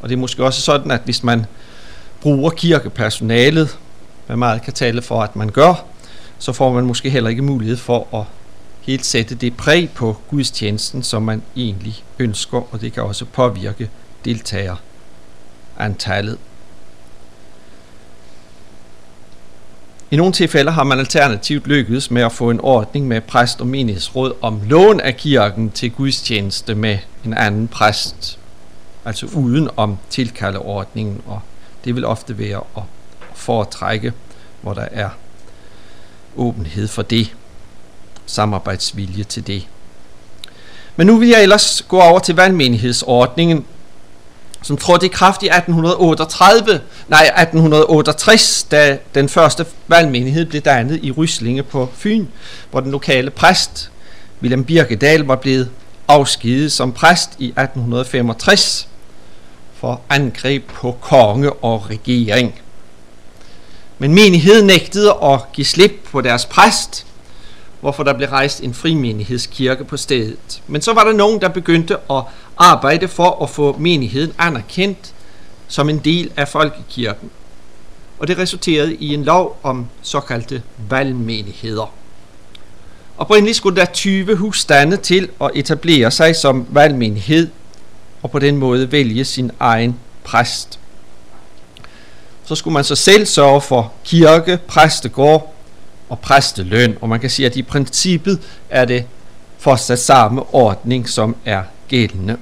Og 0.02 0.10
det 0.10 0.16
er 0.16 0.20
måske 0.20 0.44
også 0.44 0.62
sådan, 0.62 0.92
at 0.92 1.02
hvis 1.06 1.24
man 1.24 1.46
bruger 2.22 2.50
kirkepersonalet, 2.50 3.78
hvad 4.28 4.36
meget 4.36 4.62
kan 4.62 4.74
tale 4.74 5.02
for, 5.02 5.22
at 5.22 5.36
man 5.36 5.50
gør, 5.50 5.86
så 6.40 6.54
får 6.54 6.74
man 6.74 6.86
måske 6.86 7.10
heller 7.10 7.30
ikke 7.30 7.42
mulighed 7.42 7.78
for 7.78 8.08
at 8.20 8.24
helt 8.82 9.06
sætte 9.06 9.36
det 9.36 9.58
præg 9.58 9.90
på 9.96 10.18
gudstjenesten, 10.30 11.04
som 11.04 11.22
man 11.22 11.42
egentlig 11.56 12.04
ønsker, 12.20 12.74
og 12.74 12.82
det 12.82 12.94
kan 12.94 13.04
også 13.04 13.26
påvirke 13.26 13.90
deltagerantallet. 14.26 16.38
I 20.12 20.16
nogle 20.16 20.34
tilfælde 20.34 20.72
har 20.72 20.84
man 20.84 21.00
alternativt 21.00 21.68
lykkedes 21.68 22.12
med 22.12 22.22
at 22.22 22.32
få 22.32 22.50
en 22.50 22.60
ordning 22.60 23.08
med 23.08 23.22
præst 23.22 23.62
og 23.62 23.68
menighedsråd 23.68 24.34
om 24.42 24.62
lån 24.66 25.00
af 25.00 25.18
kirken 25.18 25.72
til 25.72 25.92
gudstjeneste 25.92 26.76
med 26.76 26.98
en 27.26 27.34
anden 27.34 27.68
præst, 27.68 28.40
altså 29.06 29.26
uden 29.26 29.70
om 29.78 29.98
tilkaldeordningen, 30.10 31.22
og 31.26 31.42
det 31.86 31.96
vil 31.96 32.06
ofte 32.06 32.38
være 32.38 32.64
at 32.78 32.84
foretrække, 33.36 34.14
hvor 34.62 34.74
der 34.74 34.88
er 34.92 35.10
åbenhed 36.36 36.88
for 36.88 37.02
det 37.02 37.36
samarbejdsvilje 38.32 39.24
til 39.24 39.48
det. 39.48 39.68
Men 40.96 41.08
nu 41.08 41.18
vil 41.18 41.30
jeg 41.30 41.44
ellers 41.44 41.82
gå 41.88 42.00
over 42.00 42.20
til 42.20 42.36
valgmenighedsordningen, 42.36 43.66
som 44.64 44.78
trådte 44.78 45.06
i 45.06 45.10
kraft 45.10 45.44
i 45.44 45.46
1838, 45.46 46.82
nej 47.08 47.22
1868, 47.22 48.64
da 48.72 48.98
den 49.16 49.30
første 49.30 49.66
valgmenighed 49.88 50.46
blev 50.46 50.62
dannet 50.62 51.00
i 51.04 51.12
Ryslinge 51.12 51.64
på 51.64 51.90
Fyn, 51.94 52.26
hvor 52.72 52.80
den 52.80 52.92
lokale 52.92 53.30
præst, 53.30 53.92
William 54.42 54.64
Birkedal, 54.64 55.20
var 55.20 55.36
blevet 55.36 55.70
afskedet 56.08 56.72
som 56.72 56.92
præst 56.92 57.30
i 57.40 57.46
1865 57.46 58.88
for 59.76 60.02
angreb 60.10 60.72
på 60.74 60.92
konge 61.02 61.54
og 61.54 61.90
regering. 61.90 62.62
Men 64.00 64.14
menigheden 64.14 64.68
nægtede 64.68 65.14
at 65.24 65.40
give 65.54 65.66
slip 65.66 65.92
på 66.12 66.22
deres 66.22 66.46
præst, 66.46 67.06
hvorfor 67.82 68.04
der 68.04 68.14
blev 68.14 68.30
rejst 68.30 68.62
en 68.62 68.74
frimenighedskirke 68.74 69.84
på 69.84 69.98
stedet. 69.98 70.62
Men 70.68 70.82
så 70.82 70.94
var 70.94 71.04
der 71.04 71.14
nogen, 71.14 71.42
der 71.42 71.48
begyndte 71.50 71.98
at 72.12 72.24
arbejde 72.58 73.08
for 73.08 73.44
at 73.44 73.50
få 73.50 73.78
menigheden 73.80 74.34
anerkendt 74.38 75.14
som 75.68 75.90
en 75.90 75.98
del 75.98 76.32
af 76.38 76.48
folkekirken. 76.48 77.30
Og 78.20 78.28
det 78.28 78.38
resulterede 78.38 78.96
i 78.96 79.14
en 79.14 79.24
lov 79.24 79.60
om 79.64 79.88
såkaldte 80.02 80.62
valgmenigheder. 80.90 81.94
Oprindeligt 83.18 83.58
skulle 83.58 83.76
der 83.76 83.86
20 83.86 84.36
husstande 84.36 84.98
til 84.98 85.30
at 85.42 85.52
etablere 85.56 86.12
sig 86.12 86.36
som 86.36 86.68
valgmenighed 86.70 87.48
og 88.22 88.32
på 88.32 88.40
den 88.40 88.58
måde 88.58 88.92
vælge 88.92 89.26
sin 89.26 89.52
egen 89.60 90.00
præst. 90.24 90.80
Så 92.46 92.56
skulle 92.56 92.74
man 92.74 92.84
så 92.84 92.96
selv 92.96 93.26
sørge 93.26 93.62
for 93.62 93.94
kirke, 94.06 94.60
præstegård 94.68 95.54
og 96.12 96.20
præsteløn, 96.20 96.98
og 97.02 97.10
man 97.10 97.20
kan 97.20 97.30
sige, 97.30 97.46
at 97.46 97.56
i 97.56 97.62
princippet 97.62 98.40
er 98.70 98.86
det 98.86 99.06
fortsat 99.58 100.00
samme 100.00 100.56
ordning, 100.56 101.10
som 101.10 101.36
er 101.46 101.64
gældende. 101.88 102.38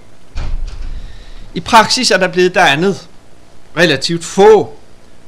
I 1.54 1.60
praksis 1.60 2.12
er 2.12 2.18
der 2.18 2.28
blevet 2.28 2.56
dannet 2.56 3.08
relativt 3.78 4.24
få 4.24 4.74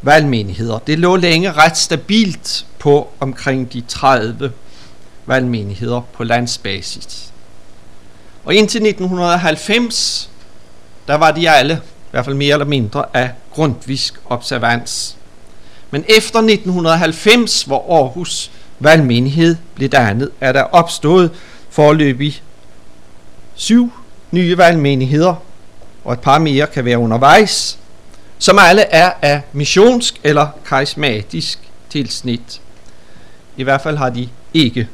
valgmenigheder. 0.01 0.79
Det 0.79 0.99
lå 0.99 1.15
længe 1.15 1.51
ret 1.51 1.77
stabilt 1.77 2.65
på 2.79 3.09
omkring 3.19 3.73
de 3.73 3.81
30 3.81 4.51
valgmenigheder 5.25 6.01
på 6.13 6.23
landsbasis. 6.23 7.31
Og 8.45 8.55
indtil 8.55 8.85
1990, 8.85 10.29
der 11.07 11.15
var 11.15 11.31
de 11.31 11.49
alle, 11.49 11.73
i 11.83 12.11
hvert 12.11 12.25
fald 12.25 12.35
mere 12.35 12.53
eller 12.53 12.65
mindre, 12.65 13.05
af 13.13 13.31
grundvisk 13.51 14.13
observans. 14.25 15.17
Men 15.91 16.05
efter 16.09 16.39
1990, 16.39 17.63
hvor 17.63 17.97
Aarhus 17.97 18.51
valgmenighed 18.79 19.55
blev 19.75 19.89
dannet, 19.89 20.29
er 20.41 20.51
der 20.51 20.63
opstået 20.63 21.31
forløbig 21.69 22.43
syv 23.55 23.91
nye 24.31 24.57
valgmenigheder, 24.57 25.35
og 26.03 26.13
et 26.13 26.19
par 26.19 26.39
mere 26.39 26.67
kan 26.67 26.85
være 26.85 26.97
undervejs, 26.97 27.79
som 28.37 28.59
alle 28.59 28.81
er 28.81 29.11
af 29.21 29.41
missionsk 29.53 30.19
eller 30.23 30.47
karismatisk 30.65 31.59
tilsnit. 31.89 32.61
I 33.57 33.63
hvert 33.63 33.81
fald 33.81 33.97
har 33.97 34.09
de 34.09 34.29
ikke 34.53 34.87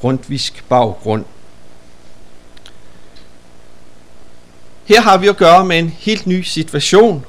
grundvisk 0.00 0.64
baggrund. 0.68 1.24
Her 4.84 5.00
har 5.00 5.16
vi 5.16 5.28
at 5.28 5.36
gøre 5.36 5.64
med 5.64 5.78
en 5.78 5.94
helt 5.98 6.26
ny 6.26 6.42
situation, 6.42 7.24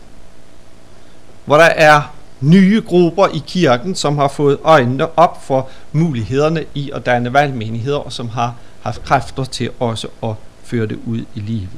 hvor 1.45 1.57
der 1.57 1.63
er 1.63 2.16
nye 2.41 2.81
grupper 2.81 3.27
i 3.27 3.43
kirken, 3.47 3.95
som 3.95 4.17
har 4.17 4.27
fået 4.27 4.57
øjnene 4.63 5.19
op 5.19 5.45
for 5.45 5.69
mulighederne 5.91 6.65
i 6.73 6.91
at 6.93 7.05
danne 7.05 7.33
valgmenigheder, 7.33 7.97
og 7.97 8.13
som 8.13 8.29
har 8.29 8.55
haft 8.81 9.03
kræfter 9.03 9.43
til 9.43 9.69
også 9.79 10.07
at 10.23 10.33
føre 10.63 10.85
det 10.85 10.99
ud 11.05 11.19
i 11.35 11.39
livet. 11.39 11.69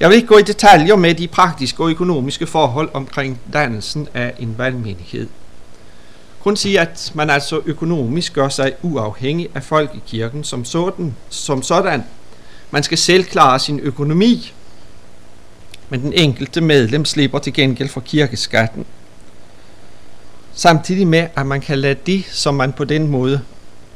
Jeg 0.00 0.08
vil 0.08 0.16
ikke 0.16 0.28
gå 0.28 0.38
i 0.38 0.42
detaljer 0.42 0.96
med 0.96 1.14
de 1.14 1.28
praktiske 1.28 1.82
og 1.82 1.90
økonomiske 1.90 2.46
forhold 2.46 2.90
omkring 2.92 3.40
dannelsen 3.52 4.08
af 4.14 4.34
en 4.38 4.54
valgmenighed. 4.58 5.28
Kun 6.40 6.56
sige, 6.56 6.80
at 6.80 7.12
man 7.14 7.30
altså 7.30 7.60
økonomisk 7.66 8.32
gør 8.32 8.48
sig 8.48 8.72
uafhængig 8.82 9.48
af 9.54 9.62
folkekirken 9.62 10.44
som 10.44 10.64
sådan. 10.64 11.14
Som 11.28 11.62
sådan. 11.62 12.04
Man 12.70 12.82
skal 12.82 12.98
selv 12.98 13.24
klare 13.24 13.58
sin 13.58 13.80
økonomi, 13.80 14.52
men 15.88 16.02
den 16.02 16.12
enkelte 16.12 16.60
medlem 16.60 17.04
slipper 17.04 17.38
til 17.38 17.52
gengæld 17.52 17.88
for 17.88 18.00
kirkeskatten. 18.00 18.86
Samtidig 20.58 21.06
med, 21.06 21.26
at 21.36 21.46
man 21.46 21.60
kan 21.60 21.78
lade 21.78 21.94
det, 22.06 22.24
som 22.30 22.54
man 22.54 22.72
på 22.72 22.84
den 22.84 23.06
måde 23.06 23.40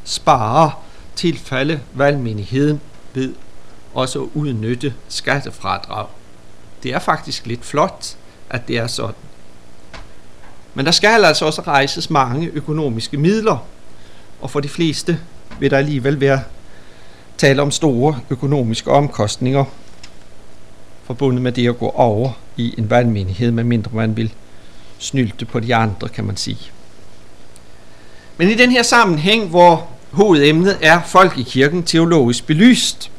sparer, 0.04 0.82
tilfalde 1.16 1.80
valgmenigheden 1.94 2.80
ved 3.14 3.34
også 3.94 4.22
at 4.22 4.28
udnytte 4.34 4.94
skattefradrag. 5.08 6.06
Det 6.82 6.94
er 6.94 6.98
faktisk 6.98 7.46
lidt 7.46 7.64
flot, 7.64 8.16
at 8.50 8.68
det 8.68 8.78
er 8.78 8.86
sådan. 8.86 9.14
Men 10.74 10.86
der 10.86 10.92
skal 10.92 11.24
altså 11.24 11.46
også 11.46 11.62
rejses 11.62 12.10
mange 12.10 12.50
økonomiske 12.52 13.16
midler, 13.16 13.66
og 14.40 14.50
for 14.50 14.60
de 14.60 14.68
fleste 14.68 15.18
vil 15.58 15.70
der 15.70 15.78
alligevel 15.78 16.20
være 16.20 16.40
tale 17.38 17.62
om 17.62 17.70
store 17.70 18.18
økonomiske 18.30 18.90
omkostninger 18.90 19.64
forbundet 21.04 21.42
med 21.42 21.52
det 21.52 21.68
at 21.68 21.78
gå 21.78 21.88
over 21.88 22.30
i 22.56 22.74
en 22.78 22.90
valgmenighed, 22.90 23.50
medmindre 23.50 23.90
man 23.94 24.16
vil 24.16 24.34
snylte 25.02 25.44
på 25.44 25.60
de 25.60 25.74
andre, 25.74 26.08
kan 26.08 26.24
man 26.24 26.36
sige. 26.36 26.70
Men 28.36 28.48
i 28.48 28.54
den 28.54 28.70
her 28.70 28.82
sammenhæng, 28.82 29.48
hvor 29.48 29.88
hovedemnet 30.10 30.78
er 30.82 31.00
folkekirken 31.06 31.82
teologisk 31.82 32.46
belyst, 32.46 33.10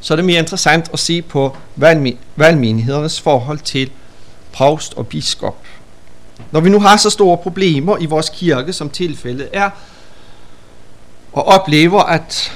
så 0.00 0.14
er 0.14 0.16
det 0.16 0.24
mere 0.24 0.38
interessant 0.38 0.90
at 0.92 0.98
se 0.98 1.22
på 1.22 1.56
valgmenighedernes 2.36 3.20
forhold 3.20 3.58
til 3.58 3.90
provst 4.52 4.94
og 4.94 5.06
biskop. 5.06 5.56
Når 6.50 6.60
vi 6.60 6.68
nu 6.70 6.80
har 6.80 6.96
så 6.96 7.10
store 7.10 7.36
problemer 7.36 7.98
i 7.98 8.06
vores 8.06 8.28
kirke, 8.34 8.72
som 8.72 8.90
tilfældet 8.90 9.48
er, 9.52 9.70
og 11.32 11.46
oplever, 11.46 12.02
at 12.02 12.52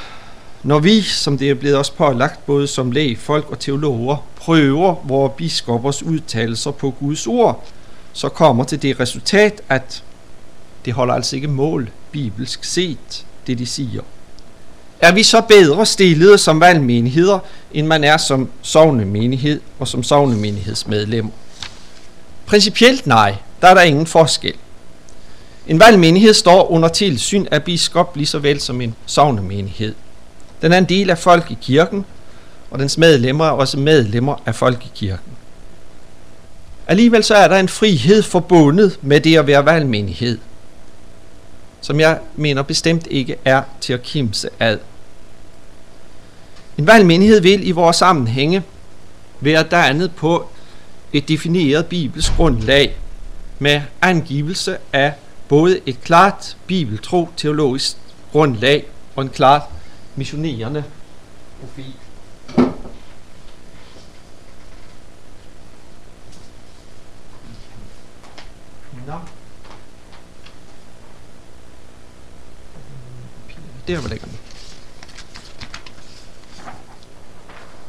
når 0.62 0.78
vi, 0.78 1.02
som 1.02 1.38
det 1.38 1.50
er 1.50 1.54
blevet 1.54 1.76
også 1.76 1.92
pålagt, 1.92 2.46
både 2.46 2.66
som 2.66 2.90
lægefolk 2.90 3.50
og 3.50 3.58
teologer, 3.58 4.16
prøver 4.36 4.94
vores 5.04 5.32
biskoppers 5.36 6.02
udtalelser 6.02 6.70
på 6.70 6.90
Guds 6.90 7.26
ord, 7.26 7.64
så 8.14 8.28
kommer 8.28 8.64
til 8.64 8.82
det 8.82 9.00
resultat, 9.00 9.62
at 9.68 10.02
det 10.84 10.92
holder 10.92 11.14
altså 11.14 11.36
ikke 11.36 11.48
mål 11.48 11.90
bibelsk 12.12 12.64
set, 12.64 13.26
det 13.46 13.58
de 13.58 13.66
siger. 13.66 14.02
Er 15.00 15.12
vi 15.12 15.22
så 15.22 15.40
bedre 15.40 15.86
stillede 15.86 16.38
som 16.38 16.60
valgmenigheder, 16.60 17.38
end 17.72 17.86
man 17.86 18.04
er 18.04 18.16
som 18.16 18.48
sovnemenighed 18.62 19.60
og 19.78 19.88
som 19.88 20.02
sovnemenighedsmedlemmer? 20.02 21.32
Principielt 22.46 23.06
nej, 23.06 23.36
der 23.62 23.68
er 23.68 23.74
der 23.74 23.82
ingen 23.82 24.06
forskel. 24.06 24.54
En 25.66 25.80
valgmenighed 25.80 26.34
står 26.34 26.70
under 26.70 26.88
tilsyn 26.88 27.46
af 27.50 27.62
biskop 27.62 28.16
lige 28.16 28.26
så 28.26 28.38
vel 28.38 28.60
som 28.60 28.80
en 28.80 28.94
sovnemenighed. 29.06 29.94
Den 30.62 30.72
er 30.72 30.78
en 30.78 30.84
del 30.84 31.10
af 31.10 31.18
folk 31.18 31.50
i 31.50 31.58
kirken, 31.60 32.04
og 32.70 32.78
dens 32.78 32.98
medlemmer 32.98 33.44
er 33.44 33.50
også 33.50 33.78
medlemmer 33.78 34.42
af 34.46 34.54
folkekirken. 34.54 35.33
Alligevel 36.86 37.24
så 37.24 37.34
er 37.34 37.48
der 37.48 37.56
en 37.56 37.68
frihed 37.68 38.22
forbundet 38.22 38.98
med 39.02 39.20
det 39.20 39.38
at 39.38 39.46
være 39.46 39.64
valgmenighed, 39.64 40.38
som 41.80 42.00
jeg 42.00 42.18
mener 42.36 42.62
bestemt 42.62 43.06
ikke 43.10 43.36
er 43.44 43.62
til 43.80 43.92
at 43.92 44.02
kimse 44.02 44.48
ad. 44.60 44.78
En 46.78 46.86
valgmenighed 46.86 47.40
vil 47.40 47.68
i 47.68 47.70
vores 47.70 47.96
sammenhænge 47.96 48.62
være 49.40 49.62
dannet 49.62 50.14
på 50.14 50.48
et 51.12 51.28
defineret 51.28 51.86
bibelsk 51.86 52.36
grundlag 52.36 52.96
med 53.58 53.80
angivelse 54.02 54.76
af 54.92 55.12
både 55.48 55.80
et 55.86 56.00
klart 56.04 56.56
bibeltro 56.66 57.28
teologisk 57.36 57.96
grundlag 58.32 58.84
og 59.16 59.22
en 59.22 59.28
klart 59.28 59.62
missionerende 60.16 60.84
profil. 61.60 61.94
Der 73.88 74.00
var 74.00 74.08
lækkert. 74.08 74.30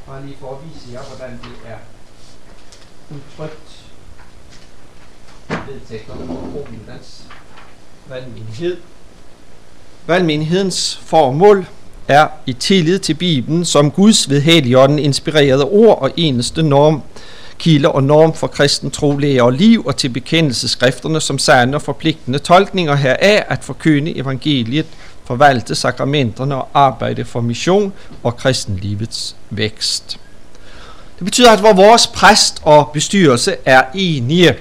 Bare 0.07 0.25
lige 0.25 0.37
for 0.39 0.51
at 0.51 0.57
vise 0.73 0.93
jer, 0.93 1.01
hvordan 1.03 1.31
det 1.31 1.71
er 1.71 1.77
udtrykt 3.09 3.85
vedtægterne 5.67 6.27
for 6.27 6.67
valgmenighed. 8.09 8.77
Valgmenighedens 10.07 10.99
formål 11.05 11.67
er 12.07 12.27
i 12.45 12.53
tillid 12.53 12.99
til 12.99 13.13
Bibelen 13.13 13.65
som 13.65 13.91
Guds 13.91 14.29
ved 14.29 14.41
Helligånden 14.41 14.99
inspirerede 14.99 15.63
ord 15.63 16.01
og 16.01 16.11
eneste 16.17 16.63
norm, 16.63 17.01
kilder 17.57 17.89
og 17.89 18.03
norm 18.03 18.33
for 18.33 18.47
kristen 18.47 18.91
tro, 18.91 19.09
og 19.39 19.51
liv, 19.51 19.85
og 19.85 19.97
til 19.97 20.09
bekendelseskrifterne 20.09 21.21
som 21.21 21.37
sande 21.37 21.75
og 21.75 21.81
forpligtende 21.81 22.39
tolkninger 22.39 22.95
heraf 22.95 23.43
at 23.47 23.63
forkynde 23.63 24.17
evangeliet, 24.17 24.85
forvalte 25.25 25.75
sakramenterne 25.75 26.55
og 26.55 26.67
arbejde 26.73 27.25
for 27.25 27.41
mission 27.41 27.93
og 28.23 28.37
kristenlivets 28.37 29.35
vækst. 29.49 30.19
Det 31.19 31.25
betyder, 31.25 31.51
at 31.51 31.59
hvor 31.59 31.73
vores 31.73 32.07
præst 32.07 32.61
og 32.63 32.89
bestyrelse 32.93 33.55
er 33.65 33.83
enige, 33.95 34.55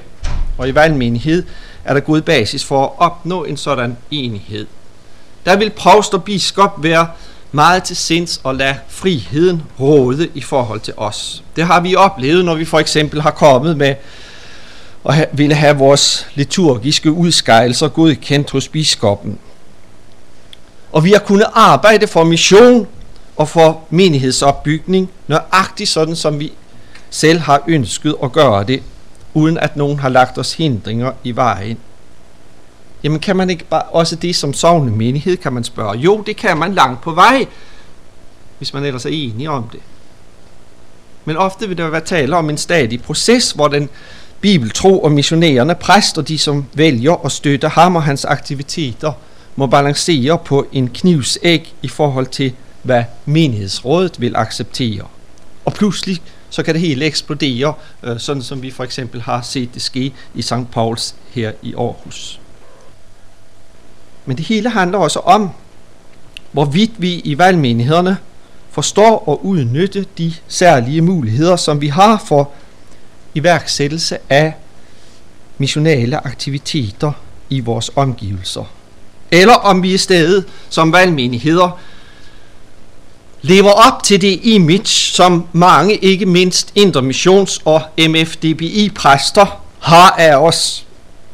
og 0.58 0.68
i 0.68 0.74
valgmenighed 0.74 1.46
er 1.84 1.94
der 1.94 2.00
god 2.00 2.20
basis 2.20 2.64
for 2.64 2.84
at 2.84 2.90
opnå 2.98 3.44
en 3.44 3.56
sådan 3.56 3.96
enighed. 4.10 4.66
Der 5.46 5.56
vil 5.56 5.70
provst 5.70 6.14
og 6.14 6.24
biskop 6.24 6.82
være 6.82 7.08
meget 7.52 7.82
til 7.82 7.96
sinds 7.96 8.40
og 8.44 8.54
lade 8.54 8.74
friheden 8.88 9.62
råde 9.80 10.28
i 10.34 10.40
forhold 10.40 10.80
til 10.80 10.94
os. 10.96 11.42
Det 11.56 11.66
har 11.66 11.80
vi 11.80 11.96
oplevet, 11.96 12.44
når 12.44 12.54
vi 12.54 12.64
for 12.64 12.78
eksempel 12.78 13.22
har 13.22 13.30
kommet 13.30 13.76
med 13.76 13.94
og 15.04 15.14
ville 15.32 15.54
have 15.54 15.76
vores 15.76 16.28
liturgiske 16.34 17.12
udskejelser 17.12 17.88
godkendt 17.88 18.50
hos 18.50 18.68
biskoppen. 18.68 19.38
Og 20.94 21.04
vi 21.04 21.12
har 21.12 21.18
kunnet 21.18 21.46
arbejde 21.54 22.06
for 22.06 22.24
mission 22.24 22.86
og 23.36 23.48
for 23.48 23.80
menighedsopbygning, 23.90 25.10
nøjagtigt 25.28 25.90
sådan 25.90 26.16
som 26.16 26.40
vi 26.40 26.52
selv 27.10 27.38
har 27.40 27.62
ønsket 27.66 28.14
at 28.22 28.32
gøre 28.32 28.64
det, 28.64 28.82
uden 29.34 29.58
at 29.58 29.76
nogen 29.76 29.98
har 29.98 30.08
lagt 30.08 30.38
os 30.38 30.52
hindringer 30.52 31.12
i 31.24 31.36
vejen. 31.36 31.78
Jamen 33.02 33.20
kan 33.20 33.36
man 33.36 33.50
ikke 33.50 33.64
bare 33.64 33.82
også 33.82 34.16
det 34.16 34.36
som 34.36 34.52
sovende 34.52 34.92
menighed, 34.92 35.36
kan 35.36 35.52
man 35.52 35.64
spørge. 35.64 35.98
Jo, 35.98 36.22
det 36.26 36.36
kan 36.36 36.58
man 36.58 36.74
langt 36.74 37.02
på 37.02 37.12
vej, 37.12 37.46
hvis 38.58 38.74
man 38.74 38.84
ellers 38.84 39.04
er 39.04 39.10
enige 39.10 39.50
om 39.50 39.68
det. 39.72 39.80
Men 41.24 41.36
ofte 41.36 41.68
vil 41.68 41.78
der 41.78 41.88
være 41.90 42.00
tale 42.00 42.36
om 42.36 42.50
en 42.50 42.58
stadig 42.58 43.02
proces, 43.02 43.50
hvor 43.50 43.68
den 43.68 43.88
bibeltro 44.40 45.00
og 45.02 45.12
missionerende 45.12 45.74
præst 45.74 46.18
og 46.18 46.28
de, 46.28 46.38
som 46.38 46.66
vælger 46.74 47.24
at 47.24 47.32
støtte 47.32 47.68
ham 47.68 47.96
og 47.96 48.02
hans 48.02 48.24
aktiviteter, 48.24 49.12
må 49.56 49.66
balancere 49.66 50.38
på 50.38 50.66
en 50.72 50.88
knivsæg 50.88 51.74
i 51.82 51.88
forhold 51.88 52.26
til, 52.26 52.52
hvad 52.82 53.04
menighedsrådet 53.24 54.20
vil 54.20 54.36
acceptere. 54.36 55.06
Og 55.64 55.72
pludselig 55.72 56.22
så 56.50 56.62
kan 56.62 56.74
det 56.74 56.80
hele 56.80 57.04
eksplodere, 57.04 57.74
øh, 58.02 58.18
sådan 58.18 58.42
som 58.42 58.62
vi 58.62 58.70
for 58.70 58.84
eksempel 58.84 59.22
har 59.22 59.42
set 59.42 59.74
det 59.74 59.82
ske 59.82 60.12
i 60.34 60.42
St. 60.42 60.70
Pauls 60.72 61.14
her 61.30 61.52
i 61.62 61.74
Aarhus. 61.74 62.40
Men 64.26 64.36
det 64.36 64.46
hele 64.46 64.70
handler 64.70 64.98
også 64.98 65.18
om, 65.18 65.50
hvorvidt 66.52 66.90
vi 66.98 67.14
i 67.14 67.38
valgmenighederne 67.38 68.16
forstår 68.70 69.28
og 69.28 69.46
udnytte 69.46 70.06
de 70.18 70.34
særlige 70.48 71.00
muligheder, 71.00 71.56
som 71.56 71.80
vi 71.80 71.88
har 71.88 72.22
for 72.26 72.50
iværksættelse 73.34 74.18
af 74.30 74.54
missionale 75.58 76.26
aktiviteter 76.26 77.12
i 77.50 77.60
vores 77.60 77.90
omgivelser. 77.96 78.64
Eller 79.34 79.54
om 79.54 79.82
vi 79.82 79.94
i 79.94 79.98
stedet 79.98 80.44
som 80.68 80.92
valgmenigheder 80.92 81.78
lever 83.42 83.70
op 83.70 84.02
til 84.02 84.20
det 84.20 84.40
image, 84.42 84.86
som 84.86 85.46
mange, 85.52 85.94
ikke 85.94 86.26
mindst 86.26 86.72
intermissions- 86.78 87.58
og 87.64 87.82
MFDBI-præster 87.98 89.60
har 89.78 90.10
af 90.10 90.36
os, 90.36 90.84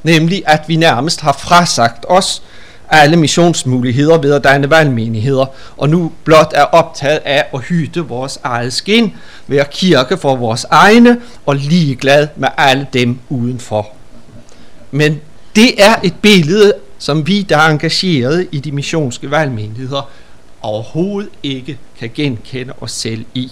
nemlig 0.02 0.42
at 0.46 0.60
vi 0.68 0.76
nærmest 0.76 1.20
har 1.20 1.32
frasagt 1.32 2.04
os 2.08 2.42
alle 2.90 3.16
missionsmuligheder 3.16 4.18
ved 4.18 4.32
at 4.32 4.44
danne 4.44 4.70
valgmenigheder, 4.70 5.46
og 5.76 5.88
nu 5.88 6.12
blot 6.24 6.52
er 6.54 6.64
optaget 6.64 7.20
af 7.24 7.44
at 7.54 7.60
hytte 7.60 8.00
vores 8.00 8.38
eget 8.44 8.72
skin, 8.72 9.12
være 9.46 9.64
kirke 9.70 10.16
for 10.16 10.36
vores 10.36 10.66
egne, 10.70 11.20
og 11.46 11.56
ligeglad 11.56 12.28
med 12.36 12.48
alle 12.56 12.86
dem 12.92 13.18
udenfor. 13.28 13.88
Men 14.90 15.20
det 15.56 15.82
er 15.82 15.94
et 16.02 16.14
billede, 16.22 16.72
som 17.00 17.26
vi, 17.26 17.42
der 17.42 17.56
er 17.56 17.70
engageret 17.70 18.48
i 18.52 18.60
de 18.60 18.72
missionske 18.72 19.30
valgmenigheder, 19.30 20.10
overhovedet 20.62 21.30
ikke 21.42 21.78
kan 21.98 22.10
genkende 22.14 22.72
os 22.80 22.92
selv 22.92 23.24
i. 23.34 23.50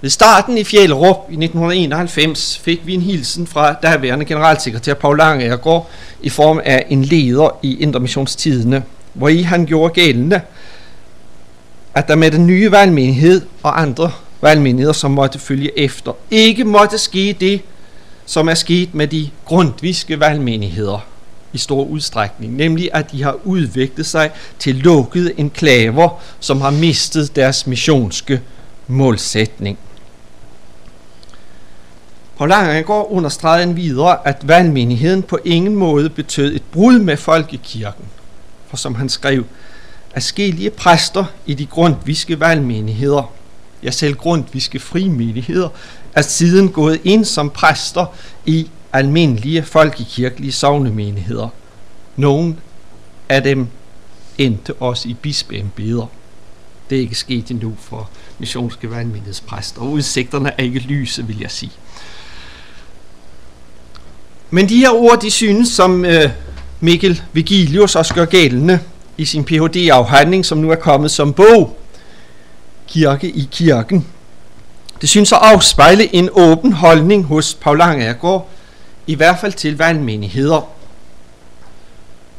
Ved 0.00 0.10
starten 0.10 0.58
i 0.58 0.64
Fjellerup 0.64 1.16
i 1.30 1.32
1991 1.32 2.58
fik 2.58 2.86
vi 2.86 2.94
en 2.94 3.00
hilsen 3.00 3.46
fra 3.46 3.72
daværende 3.72 4.24
generalsekretær 4.24 4.94
Paul 4.94 5.18
Langegaard 5.18 5.90
i 6.22 6.28
form 6.28 6.60
af 6.64 6.86
en 6.88 7.04
leder 7.04 7.58
i 7.62 7.76
Intermissionstidene, 7.82 8.82
hvor 9.12 9.28
i 9.28 9.42
han 9.42 9.66
gjorde 9.66 9.94
gældende, 9.94 10.40
at 11.94 12.08
der 12.08 12.14
med 12.14 12.30
den 12.30 12.46
nye 12.46 12.70
valgmenighed 12.70 13.42
og 13.62 13.80
andre 13.80 14.10
valgmenigheder, 14.40 14.92
som 14.92 15.10
måtte 15.10 15.38
følge 15.38 15.78
efter, 15.78 16.12
ikke 16.30 16.64
måtte 16.64 16.98
ske 16.98 17.36
det, 17.40 17.60
som 18.26 18.48
er 18.48 18.54
sket 18.54 18.94
med 18.94 19.06
de 19.06 19.30
grundviske 19.44 20.20
valgmenigheder 20.20 21.09
i 21.52 21.58
stor 21.58 21.84
udstrækning, 21.84 22.56
nemlig 22.56 22.90
at 22.92 23.12
de 23.12 23.22
har 23.22 23.36
udviklet 23.44 24.06
sig 24.06 24.30
til 24.58 24.74
lukkede 24.74 25.32
enklaver, 25.36 26.22
som 26.40 26.60
har 26.60 26.70
mistet 26.70 27.36
deres 27.36 27.66
missionske 27.66 28.40
målsætning. 28.86 29.78
På 32.38 32.46
Langegaard 32.46 33.06
understregede 33.10 33.66
han 33.66 33.76
videre, 33.76 34.28
at 34.28 34.48
valgmenigheden 34.48 35.22
på 35.22 35.38
ingen 35.44 35.74
måde 35.74 36.10
betød 36.10 36.54
et 36.54 36.62
brud 36.72 36.98
med 36.98 37.16
folkekirken. 37.16 38.04
For 38.68 38.76
som 38.76 38.94
han 38.94 39.08
skrev, 39.08 39.44
Askelige 40.14 40.70
præster 40.70 41.24
i 41.46 41.54
de 41.54 41.66
grundviske 41.66 42.40
valgmenigheder, 42.40 43.32
ja 43.82 43.90
selv 43.90 44.14
grundviske 44.14 44.80
frimenigheder, 44.80 45.68
er 46.14 46.22
siden 46.22 46.68
gået 46.68 47.00
ind 47.04 47.24
som 47.24 47.50
præster 47.50 48.06
i 48.46 48.70
almindelige 48.92 49.62
folkekirkelige 49.62 50.52
sovnemenigheder. 50.52 51.48
Nogen 52.16 52.58
af 53.28 53.42
dem 53.42 53.68
endte 54.38 54.74
også 54.74 55.08
i 55.08 55.14
bispeembeder. 55.14 56.06
Det 56.90 56.96
er 56.96 57.00
ikke 57.00 57.14
sket 57.14 57.50
endnu 57.50 57.74
for 57.78 58.10
missionske 58.38 58.88
præst, 59.46 59.78
og 59.78 59.90
udsigterne 59.90 60.52
er 60.58 60.62
ikke 60.62 60.78
lyse, 60.78 61.26
vil 61.26 61.40
jeg 61.40 61.50
sige. 61.50 61.72
Men 64.50 64.68
de 64.68 64.76
her 64.76 64.90
ord, 64.90 65.20
de 65.20 65.30
synes, 65.30 65.68
som 65.68 66.04
øh, 66.04 66.30
Mikkel 66.80 67.22
Vigilius 67.32 67.96
også 67.96 68.14
gør 68.14 68.24
gældende 68.24 68.78
i 69.16 69.24
sin 69.24 69.44
Ph.D.-afhandling, 69.44 70.42
som 70.42 70.58
nu 70.58 70.70
er 70.70 70.76
kommet 70.76 71.10
som 71.10 71.32
bog, 71.32 71.76
Kirke 72.88 73.30
i 73.30 73.48
kirken. 73.50 74.06
Det 75.00 75.08
synes 75.08 75.32
at 75.32 75.38
afspejle 75.42 76.14
en 76.14 76.28
åben 76.32 76.72
holdning 76.72 77.24
hos 77.24 77.54
Paul 77.54 77.78
Langergaard, 77.78 78.48
i 79.10 79.14
hvert 79.14 79.38
fald 79.38 79.52
til 79.52 79.78
valgmenigheder. 79.78 80.68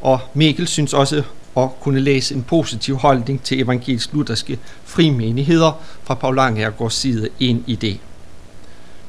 Og 0.02 0.20
Mikkel 0.34 0.68
synes 0.68 0.94
også 0.94 1.24
at 1.58 1.70
kunne 1.82 2.00
læse 2.00 2.36
en 2.36 2.44
positiv 2.44 2.98
holdning 2.98 3.44
til 3.44 3.62
evangelisk-lutherske 3.62 4.60
frimenigheder 4.84 5.82
fra 6.04 6.14
Paul 6.14 6.36
Langergaards 6.36 6.94
side 6.94 7.30
ind 7.40 7.64
i 7.68 7.76
det. 7.76 8.00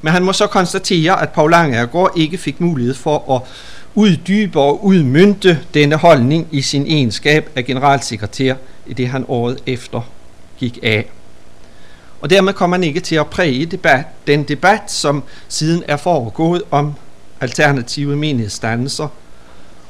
Men 0.01 0.12
han 0.12 0.22
må 0.22 0.33
så 0.33 0.46
konstatere, 0.46 1.22
at 1.22 1.29
Paul 1.29 1.51
Langergaard 1.51 2.12
ikke 2.16 2.38
fik 2.38 2.61
mulighed 2.61 2.94
for 2.94 3.37
at 3.37 3.42
uddybe 3.94 4.61
og 4.61 4.85
udmynte 4.85 5.61
denne 5.75 5.96
holdning 5.96 6.48
i 6.51 6.62
sin 6.62 6.87
egenskab 6.87 7.51
af 7.57 7.64
generalsekretær, 7.64 8.55
i 8.87 8.94
det 8.94 9.09
han 9.09 9.25
året 9.29 9.59
efter 9.66 10.01
gik 10.59 10.79
af. 10.83 11.11
Og 12.20 12.31
dermed 12.31 12.53
kom 12.53 12.72
han 12.72 12.85
ikke 12.85 13.01
til 13.01 13.16
at 13.16 13.27
præge 13.27 13.66
debat, 13.66 14.05
den 14.27 14.42
debat, 14.42 14.83
som 14.92 15.22
siden 15.48 15.83
er 15.88 15.96
foregået 15.96 16.62
om 16.70 16.94
alternative 17.42 18.16
menighedsdannelser, 18.16 19.09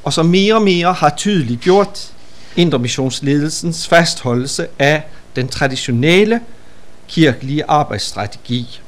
og 0.04 0.12
som 0.12 0.26
mere 0.26 0.54
og 0.54 0.62
mere 0.62 0.92
har 0.92 1.14
tydeligt 1.16 1.60
gjort 1.60 2.12
intermissionsledelsens 2.56 3.88
fastholdelse 3.88 4.66
af 4.78 5.02
den 5.36 5.48
traditionelle 5.48 6.40
kirkelige 7.08 7.64
arbejdsstrategi 7.68 8.80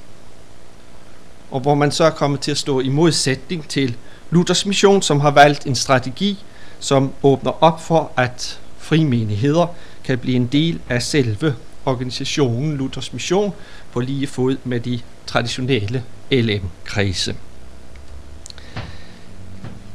og 1.54 1.60
hvor 1.60 1.74
man 1.74 1.92
så 1.92 2.04
er 2.04 2.10
kommet 2.10 2.40
til 2.40 2.50
at 2.50 2.58
stå 2.58 2.80
i 2.80 2.88
modsætning 2.88 3.68
til 3.68 3.96
Luthers 4.30 4.66
mission, 4.66 5.02
som 5.02 5.20
har 5.20 5.30
valgt 5.30 5.66
en 5.66 5.74
strategi, 5.74 6.44
som 6.80 7.12
åbner 7.22 7.64
op 7.64 7.82
for, 7.82 8.12
at 8.16 8.60
frimenigheder 8.78 9.66
kan 10.04 10.18
blive 10.18 10.36
en 10.36 10.46
del 10.46 10.80
af 10.88 11.02
selve 11.02 11.54
organisationen 11.84 12.76
Luthers 12.76 13.12
mission 13.12 13.52
på 13.92 14.00
lige 14.00 14.26
fod 14.26 14.56
med 14.64 14.80
de 14.80 15.00
traditionelle 15.26 16.02
LM-kredse. 16.30 17.34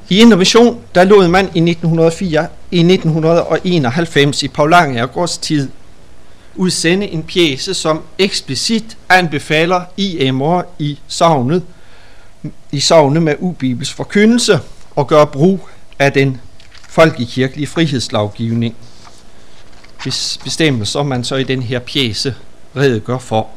I 0.09 0.21
Innovation, 0.21 0.79
der 0.95 1.03
lod 1.03 1.27
man 1.27 1.45
i 1.45 1.59
1904, 1.69 2.47
i 2.71 2.79
1991 2.79 4.43
i 4.43 4.47
Paul 4.47 4.69
Langergaards 4.69 5.37
tid 5.37 5.69
udsende 6.55 7.07
en 7.07 7.23
pjæse, 7.23 7.73
som 7.73 8.01
eksplicit 8.17 8.97
anbefaler 9.09 9.81
IM'er 9.99 10.65
i 10.79 10.99
sovnet, 11.07 11.63
i 12.71 12.79
sovnet 12.79 13.23
med 13.23 13.35
ubibels 13.39 13.93
forkyndelse 13.93 14.59
og 14.95 15.07
gør 15.07 15.25
brug 15.25 15.69
af 15.99 16.11
den 16.13 16.41
folkekirkelige 16.89 17.67
frihedslovgivning. 17.67 18.75
Hvis 20.03 20.39
bestemmelser 20.43 21.03
man 21.03 21.23
så 21.23 21.35
i 21.35 21.43
den 21.43 21.61
her 21.61 21.79
pjæse 21.79 22.35
redegør 22.75 23.17
for. 23.17 23.47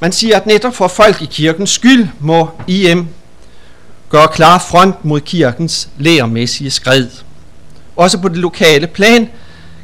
Man 0.00 0.12
siger, 0.12 0.36
at 0.36 0.46
netop 0.46 0.74
for 0.74 0.88
folkekirkens 0.88 1.70
skyld 1.70 2.08
må 2.20 2.50
IM 2.66 3.08
gøre 4.12 4.28
klar 4.28 4.58
front 4.58 5.04
mod 5.04 5.20
kirkens 5.20 5.88
læremæssige 5.98 6.70
skred. 6.70 7.08
Også 7.96 8.18
på 8.18 8.28
det 8.28 8.36
lokale 8.36 8.86
plan 8.86 9.28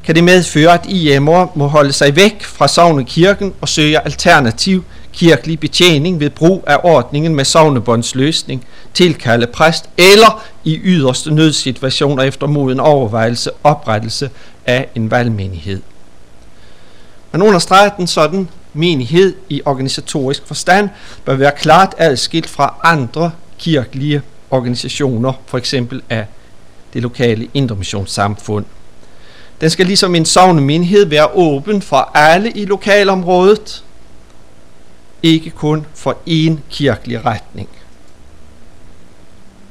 kan 0.04 0.14
det 0.14 0.24
medføre, 0.24 0.74
at 0.74 0.86
IM'er 0.86 1.58
må 1.58 1.66
holde 1.66 1.92
sig 1.92 2.16
væk 2.16 2.44
fra 2.44 2.68
sognekirken 2.68 3.54
og 3.60 3.68
søge 3.68 4.04
alternativ 4.04 4.84
kirkelig 5.12 5.60
betjening 5.60 6.20
ved 6.20 6.30
brug 6.30 6.64
af 6.66 6.80
ordningen 6.82 7.34
med 7.34 7.44
sovnebåndsløsning, 7.44 8.64
tilkalde 8.94 9.46
præst 9.46 9.88
eller 9.98 10.44
i 10.64 10.80
yderste 10.84 11.34
nødsituationer 11.34 12.22
efter 12.22 12.46
moden 12.46 12.80
overvejelse 12.80 13.50
oprettelse 13.64 14.30
af 14.66 14.88
en 14.94 15.10
valgmenighed. 15.10 15.82
Man 17.32 17.42
understreger, 17.42 17.90
at 17.98 18.08
sådan 18.08 18.48
menighed 18.74 19.34
i 19.48 19.62
organisatorisk 19.64 20.42
forstand 20.46 20.88
bør 21.24 21.34
være 21.34 21.52
klart 21.56 21.94
adskilt 21.98 22.48
fra 22.48 22.74
andre 22.82 23.30
kirkelige 23.58 24.22
organisationer, 24.50 25.32
for 25.46 25.58
eksempel 25.58 26.02
af 26.10 26.26
det 26.92 27.02
lokale 27.02 27.48
intermissionssamfund. 27.54 28.64
Den 29.60 29.70
skal 29.70 29.86
ligesom 29.86 30.14
en 30.14 30.24
sovnemenighed 30.24 31.06
være 31.06 31.30
åben 31.34 31.82
for 31.82 32.10
alle 32.14 32.50
i 32.50 32.64
lokalområdet, 32.64 33.84
ikke 35.22 35.50
kun 35.50 35.86
for 35.94 36.16
én 36.28 36.56
kirkelig 36.70 37.24
retning. 37.24 37.68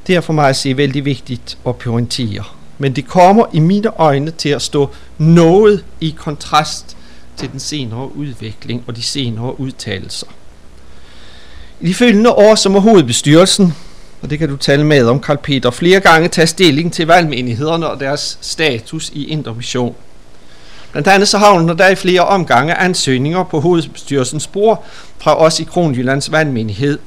Det 0.08 0.16
er 0.16 0.22
for 0.22 0.34
mig 0.34 0.50
at 0.50 0.56
se 0.56 0.78
vældig 0.78 1.06
vigtigt 1.06 1.58
at 1.68 1.76
pointere. 1.76 2.44
Men 2.78 2.96
det 2.96 3.08
kommer 3.08 3.46
i 3.54 3.60
mine 3.60 4.00
øjne 4.00 4.32
til 4.32 4.50
at 4.50 4.62
stå 4.62 4.90
noget 5.18 5.86
i 6.02 6.16
kontrast 6.18 6.98
til 7.38 7.52
den 7.52 7.60
senere 7.60 8.16
udvikling 8.16 8.84
og 8.88 8.96
de 8.96 9.02
senere 9.02 9.60
udtalelser. 9.60 10.28
I 11.82 11.88
de 11.88 11.94
følgende 11.94 12.32
år, 12.32 12.56
så 12.56 12.70
må 12.70 12.80
hovedbestyrelsen 12.80 13.74
og 14.22 14.30
det 14.30 14.40
kan 14.40 14.50
du 14.50 14.58
tale 14.58 14.84
med 14.84 15.06
om, 15.06 15.20
Karl 15.20 15.38
Peter, 15.38 15.72
flere 15.72 16.00
gange 16.00 16.28
tage 16.28 16.48
stilling 16.48 16.94
til 16.94 17.08
valgmenighederne 17.08 17.88
og 17.88 18.00
deres 18.00 18.38
status 18.42 19.10
i 19.10 19.28
intermission. 19.28 19.96
Blandt 20.92 21.08
andet 21.08 21.28
så 21.28 21.38
havner 21.38 21.74
der 21.74 21.88
i 21.88 21.96
flere 21.96 22.22
omgange 22.22 22.76
ansøgninger 22.76 23.44
på 23.44 23.60
hovedbestyrelsens 23.60 24.48
bord 24.48 24.86
fra 25.18 25.40
os 25.40 25.60
i 25.60 25.64
Kronjyllands 25.64 26.32
valgmenighed, 26.32 27.00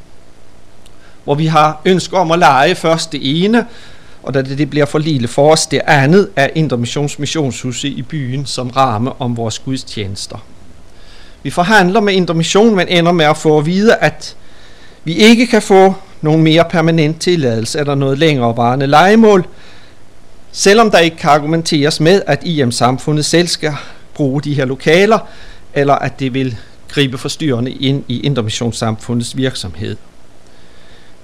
hvor 1.24 1.34
vi 1.34 1.46
har 1.46 1.80
ønsker 1.84 2.18
om 2.18 2.30
at 2.30 2.38
lege 2.38 2.74
først 2.74 3.12
det 3.12 3.44
ene, 3.44 3.66
og 4.22 4.34
da 4.34 4.42
det 4.42 4.70
bliver 4.70 4.86
for 4.86 4.98
lille 4.98 5.28
for 5.28 5.52
os, 5.52 5.66
det 5.66 5.80
andet 5.86 6.28
af 6.36 6.52
Intermissions 6.54 7.18
missionshuse 7.18 7.88
i 7.88 8.02
byen 8.02 8.46
som 8.46 8.68
ramme 8.68 9.20
om 9.20 9.36
vores 9.36 9.58
gudstjenester. 9.58 10.38
Vi 11.42 11.50
forhandler 11.50 12.00
med 12.00 12.14
Intermission, 12.14 12.76
men 12.76 12.88
ender 12.88 13.12
med 13.12 13.24
at 13.24 13.36
få 13.36 13.58
at 13.58 13.66
vide, 13.66 13.94
at 13.94 14.36
vi 15.04 15.14
ikke 15.14 15.46
kan 15.46 15.62
få 15.62 15.94
nogen 16.20 16.42
mere 16.42 16.64
permanent 16.70 17.20
tilladelse 17.20 17.78
eller 17.78 17.94
noget 17.94 18.18
længerevarende 18.18 18.86
legemål, 18.86 19.46
selvom 20.52 20.90
der 20.90 20.98
ikke 20.98 21.16
kan 21.16 21.30
argumenteres 21.30 22.00
med, 22.00 22.22
at 22.26 22.44
IM-samfundet 22.44 23.24
selv 23.24 23.48
skal 23.48 23.72
bruge 24.14 24.42
de 24.42 24.54
her 24.54 24.64
lokaler, 24.64 25.18
eller 25.74 25.94
at 25.94 26.20
det 26.20 26.34
vil 26.34 26.56
gribe 26.88 27.18
forstyrrende 27.18 27.70
ind 27.70 28.04
i 28.08 28.20
intermissionssamfundets 28.20 29.36
virksomhed. 29.36 29.96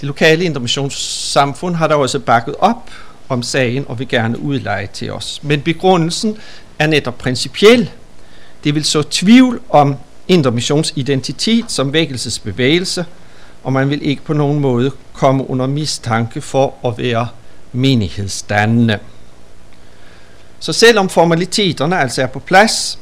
Det 0.00 0.06
lokale 0.06 0.44
intermissionssamfund 0.44 1.74
har 1.74 1.88
der 1.88 1.94
også 1.94 2.18
bakket 2.18 2.54
op 2.58 2.90
om 3.28 3.42
sagen 3.42 3.84
og 3.88 3.98
vil 3.98 4.08
gerne 4.08 4.38
udleje 4.38 4.88
til 4.92 5.12
os. 5.12 5.40
Men 5.42 5.60
begrundelsen 5.60 6.36
er 6.78 6.86
netop 6.86 7.18
principiel. 7.18 7.90
Det 8.64 8.74
vil 8.74 8.84
så 8.84 9.02
tvivl 9.02 9.60
om 9.68 9.96
intermissionsidentitet 10.28 11.64
som 11.68 11.92
vækkelsesbevægelse– 11.92 13.04
og 13.66 13.72
man 13.72 13.90
vil 13.90 14.06
ikke 14.06 14.22
på 14.22 14.32
nogen 14.32 14.60
måde 14.60 14.90
komme 15.12 15.50
under 15.50 15.66
mistanke 15.66 16.40
for 16.40 16.74
at 16.84 16.98
være 16.98 17.28
menighedsdannende. 17.72 18.98
Så 20.58 20.72
selvom 20.72 21.08
formaliteterne 21.08 21.98
altså 21.98 22.22
er 22.22 22.26
på 22.26 22.38
plads, 22.38 22.98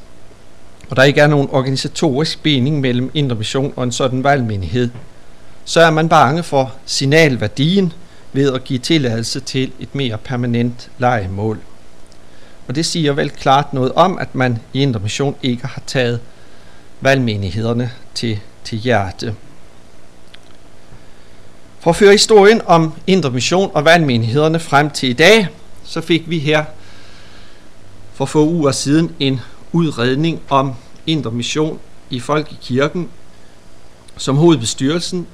og 0.90 0.96
der 0.96 1.02
ikke 1.02 1.20
er 1.20 1.26
nogen 1.26 1.48
organisatorisk 1.52 2.42
binding 2.42 2.80
mellem 2.80 3.10
Indre 3.14 3.36
Mission 3.36 3.72
og 3.76 3.84
en 3.84 3.92
sådan 3.92 4.24
valgmenighed, 4.24 4.90
så 5.64 5.80
er 5.80 5.90
man 5.90 6.08
bange 6.08 6.42
for 6.42 6.72
signalværdien 6.86 7.92
ved 8.32 8.52
at 8.52 8.64
give 8.64 8.78
tilladelse 8.78 9.40
til 9.40 9.72
et 9.80 9.94
mere 9.94 10.18
permanent 10.18 10.90
legemål. 10.98 11.58
Og 12.68 12.74
det 12.74 12.86
siger 12.86 13.12
vel 13.12 13.30
klart 13.30 13.72
noget 13.72 13.92
om, 13.92 14.18
at 14.18 14.34
man 14.34 14.58
i 14.72 14.82
Indre 14.82 15.00
Mission 15.00 15.36
ikke 15.42 15.66
har 15.66 15.82
taget 15.86 16.20
valgmenighederne 17.00 17.90
til, 18.14 18.40
til 18.64 18.78
hjerte. 18.78 19.34
For 21.84 21.90
at 21.90 21.96
føre 21.96 22.12
historien 22.12 22.60
om 22.66 22.92
Indre 23.06 23.30
Mission 23.30 23.70
og 23.74 23.84
vandmenighederne 23.84 24.60
frem 24.60 24.90
til 24.90 25.08
i 25.08 25.12
dag, 25.12 25.48
så 25.84 26.00
fik 26.00 26.30
vi 26.30 26.38
her 26.38 26.64
for 28.14 28.24
få 28.24 28.48
uger 28.48 28.72
siden 28.72 29.14
en 29.20 29.40
udredning 29.72 30.40
om 30.48 30.72
Indre 31.06 31.30
Mission 31.30 31.78
i 32.10 32.20
Folkekirken, 32.20 33.08
som 34.16 34.36
hovedbestyrelsen 34.36 35.26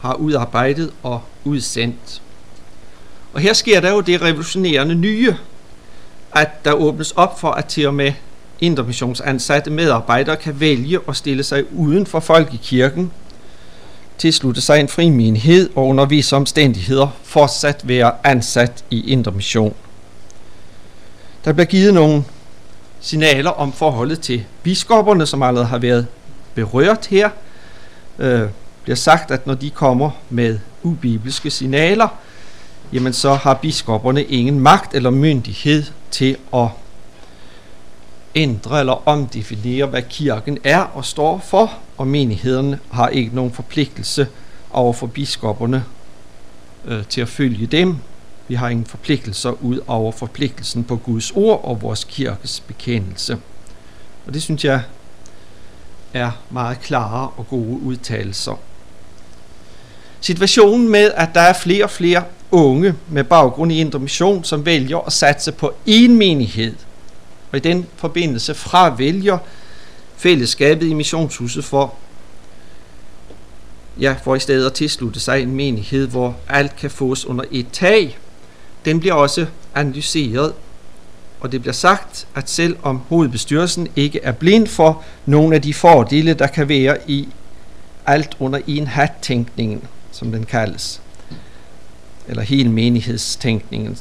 har 0.00 0.14
udarbejdet 0.14 0.92
og 1.02 1.22
udsendt. 1.44 2.22
Og 3.32 3.40
her 3.40 3.52
sker 3.52 3.80
der 3.80 3.90
jo 3.90 4.00
det 4.00 4.22
revolutionerende 4.22 4.94
nye, 4.94 5.36
at 6.32 6.64
der 6.64 6.72
åbnes 6.72 7.12
op 7.12 7.40
for, 7.40 7.50
at 7.50 7.64
til 7.64 7.86
og 7.86 7.94
med 7.94 8.12
intermissionsansatte 8.60 9.70
medarbejdere 9.70 10.36
kan 10.36 10.60
vælge 10.60 10.98
at 11.08 11.16
stille 11.16 11.42
sig 11.42 11.72
uden 11.72 12.06
for 12.06 12.20
folkekirken, 12.20 13.12
tilslutte 14.20 14.60
sig 14.60 14.80
en 14.80 14.88
frimenighed 14.88 15.70
og 15.74 15.86
under 15.86 16.04
visse 16.04 16.36
omstændigheder 16.36 17.08
fortsat 17.22 17.88
være 17.88 18.12
ansat 18.24 18.84
i 18.90 19.12
intermission. 19.12 19.74
Der 21.44 21.52
bliver 21.52 21.66
givet 21.66 21.94
nogle 21.94 22.24
signaler 23.00 23.50
om 23.50 23.72
forholdet 23.72 24.20
til 24.20 24.44
biskopperne, 24.62 25.26
som 25.26 25.42
allerede 25.42 25.66
har 25.66 25.78
været 25.78 26.06
berørt 26.54 27.06
her. 27.06 27.30
Øh, 28.18 28.48
bliver 28.82 28.96
sagt, 28.96 29.30
at 29.30 29.46
når 29.46 29.54
de 29.54 29.70
kommer 29.70 30.10
med 30.30 30.58
ubibelske 30.82 31.50
signaler, 31.50 32.08
jamen 32.92 33.12
så 33.12 33.34
har 33.34 33.54
biskopperne 33.54 34.24
ingen 34.24 34.60
magt 34.60 34.94
eller 34.94 35.10
myndighed 35.10 35.84
til 36.10 36.36
at 36.54 36.68
ændre 38.34 38.80
eller 38.80 39.08
omdefinere, 39.08 39.86
hvad 39.86 40.02
kirken 40.02 40.58
er 40.64 40.80
og 40.80 41.04
står 41.04 41.42
for, 41.44 41.72
og 42.00 42.06
menighederne 42.06 42.78
har 42.90 43.08
ikke 43.08 43.34
nogen 43.34 43.52
forpligtelse 43.52 44.28
over 44.70 44.92
for 44.92 45.06
biskopperne 45.06 45.84
øh, 46.84 47.04
til 47.04 47.20
at 47.20 47.28
følge 47.28 47.66
dem. 47.66 47.96
Vi 48.48 48.54
har 48.54 48.68
ingen 48.68 48.86
forpligtelser 48.86 49.50
ud 49.50 49.80
over 49.86 50.12
forpligtelsen 50.12 50.84
på 50.84 50.96
Guds 50.96 51.30
ord 51.30 51.64
og 51.64 51.82
vores 51.82 52.04
kirkes 52.04 52.60
bekendelse. 52.60 53.38
Og 54.26 54.34
det 54.34 54.42
synes 54.42 54.64
jeg 54.64 54.82
er 56.14 56.30
meget 56.50 56.80
klare 56.80 57.30
og 57.36 57.48
gode 57.48 57.80
udtalelser. 57.82 58.58
Situationen 60.20 60.88
med, 60.88 61.10
at 61.14 61.28
der 61.34 61.40
er 61.40 61.52
flere 61.52 61.84
og 61.84 61.90
flere 61.90 62.24
unge 62.50 62.94
med 63.08 63.24
baggrund 63.24 63.72
i 63.72 63.80
Indre 63.80 63.98
Mission, 63.98 64.44
som 64.44 64.66
vælger 64.66 64.98
at 64.98 65.12
satse 65.12 65.52
på 65.52 65.72
én 65.88 66.10
menighed, 66.10 66.74
og 67.52 67.56
i 67.56 67.60
den 67.60 67.86
forbindelse 67.96 68.54
fravælger 68.54 69.38
fællesskabet 70.20 70.86
i 70.86 70.94
missionshuset 70.94 71.64
for, 71.64 71.94
ja, 74.00 74.14
for 74.24 74.34
i 74.34 74.40
stedet 74.40 74.66
at 74.66 74.72
tilslutte 74.72 75.20
sig 75.20 75.42
en 75.42 75.50
menighed, 75.50 76.06
hvor 76.06 76.36
alt 76.48 76.76
kan 76.76 76.90
fås 76.90 77.26
under 77.26 77.44
et 77.50 77.66
tag. 77.72 78.18
Den 78.84 79.00
bliver 79.00 79.14
også 79.14 79.46
analyseret, 79.74 80.54
og 81.40 81.52
det 81.52 81.60
bliver 81.60 81.72
sagt, 81.72 82.26
at 82.34 82.50
selv 82.50 82.76
om 82.82 83.00
hovedbestyrelsen 83.08 83.88
ikke 83.96 84.20
er 84.22 84.32
blind 84.32 84.66
for 84.66 85.04
nogle 85.26 85.54
af 85.54 85.62
de 85.62 85.74
fordele, 85.74 86.34
der 86.34 86.46
kan 86.46 86.68
være 86.68 86.96
i 87.06 87.28
alt 88.06 88.36
under 88.38 88.60
en 88.66 88.86
hat-tænkningen, 88.86 89.82
som 90.12 90.32
den 90.32 90.44
kaldes, 90.44 91.02
eller 92.28 92.42
hele 92.42 92.70
menighedstænkningen, 92.70 93.98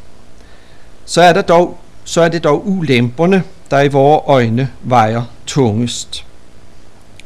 så 1.05 1.21
er, 1.21 1.33
der 1.33 1.41
dog, 1.41 1.79
så 2.03 2.21
er 2.21 2.29
det 2.29 2.43
dog 2.43 2.67
ulemperne, 2.67 3.43
der 3.71 3.81
i 3.81 3.87
vore 3.87 4.21
øjne 4.25 4.71
vejer 4.81 5.23
tungest. 5.47 6.25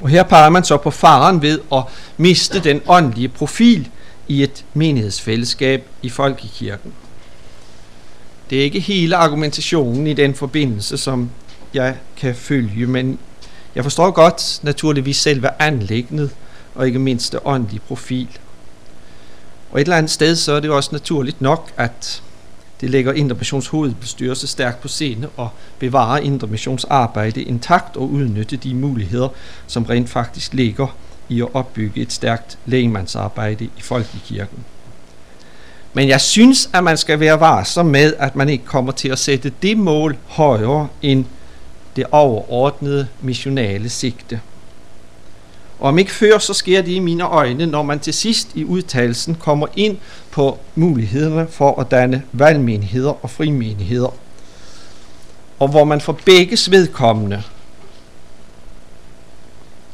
Og 0.01 0.09
her 0.09 0.23
peger 0.23 0.49
man 0.49 0.63
så 0.63 0.77
på 0.77 0.91
faren 0.91 1.41
ved 1.41 1.59
at 1.73 1.83
miste 2.17 2.59
den 2.59 2.81
åndelige 2.87 3.29
profil 3.29 3.89
i 4.27 4.43
et 4.43 4.65
menighedsfællesskab 4.73 5.87
i 6.01 6.09
folkekirken. 6.09 6.93
Det 8.49 8.59
er 8.59 8.63
ikke 8.63 8.79
hele 8.79 9.15
argumentationen 9.15 10.07
i 10.07 10.13
den 10.13 10.35
forbindelse, 10.35 10.97
som 10.97 11.29
jeg 11.73 11.95
kan 12.17 12.35
følge, 12.35 12.87
men 12.87 13.19
jeg 13.75 13.83
forstår 13.83 14.11
godt 14.11 14.59
naturligvis 14.63 15.17
selve 15.17 15.49
anlægget 15.59 16.29
og 16.75 16.87
ikke 16.87 16.99
mindst 16.99 17.31
det 17.31 17.39
åndelige 17.45 17.81
profil. 17.87 18.27
Og 19.71 19.81
et 19.81 19.85
eller 19.85 19.97
andet 19.97 20.11
sted, 20.11 20.35
så 20.35 20.53
er 20.53 20.59
det 20.59 20.69
også 20.69 20.89
naturligt 20.91 21.41
nok, 21.41 21.71
at 21.77 22.21
det 22.83 22.91
lægger 22.91 23.13
Intermissions 23.13 23.67
hovedbestyrelse 23.67 24.47
stærkt 24.47 24.81
på 24.81 24.87
scene 24.87 25.29
og 25.37 25.49
bevarer 25.79 26.17
Intermissions 26.17 26.83
arbejde 26.83 27.43
intakt 27.43 27.97
og 27.97 28.11
udnytte 28.11 28.55
de 28.57 28.73
muligheder, 28.73 29.29
som 29.67 29.83
rent 29.83 30.09
faktisk 30.09 30.53
ligger 30.53 30.95
i 31.29 31.41
at 31.41 31.47
opbygge 31.53 32.01
et 32.01 32.11
stærkt 32.13 32.57
lægemandsarbejde 32.65 33.65
i 33.65 33.81
folkekirken. 33.81 34.57
Men 35.93 36.07
jeg 36.07 36.21
synes, 36.21 36.69
at 36.73 36.83
man 36.83 36.97
skal 36.97 37.19
være 37.19 37.39
varsom 37.39 37.85
med, 37.85 38.13
at 38.19 38.35
man 38.35 38.49
ikke 38.49 38.65
kommer 38.65 38.91
til 38.91 39.09
at 39.09 39.19
sætte 39.19 39.51
det 39.61 39.77
mål 39.77 40.17
højere 40.27 40.87
end 41.01 41.25
det 41.95 42.05
overordnede 42.11 43.07
missionale 43.21 43.89
sigte. 43.89 44.39
Og 45.83 45.89
om 45.89 45.99
ikke 45.99 46.11
før, 46.11 46.37
så 46.37 46.53
sker 46.53 46.81
det 46.81 46.91
i 46.91 46.99
mine 46.99 47.23
øjne, 47.23 47.65
når 47.65 47.83
man 47.83 47.99
til 47.99 48.13
sidst 48.13 48.47
i 48.55 48.65
udtalelsen 48.65 49.35
kommer 49.35 49.67
ind 49.75 49.97
på 50.31 50.59
mulighederne 50.75 51.47
for 51.47 51.81
at 51.81 51.91
danne 51.91 52.23
valgmenigheder 52.31 53.23
og 53.23 53.29
frimenigheder. 53.29 54.13
Og 55.59 55.67
hvor 55.67 55.83
man 55.83 56.01
for 56.01 56.19
begges 56.25 56.71
vedkommende, 56.71 57.43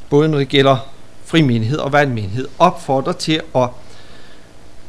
både 0.09 0.29
når 0.29 0.37
det 0.37 0.49
gælder 0.49 0.77
frimenighed 1.25 1.77
og 1.77 1.91
valgmenighed, 1.91 2.47
opfordrer 2.59 3.13
til, 3.13 3.41
at, 3.55 3.69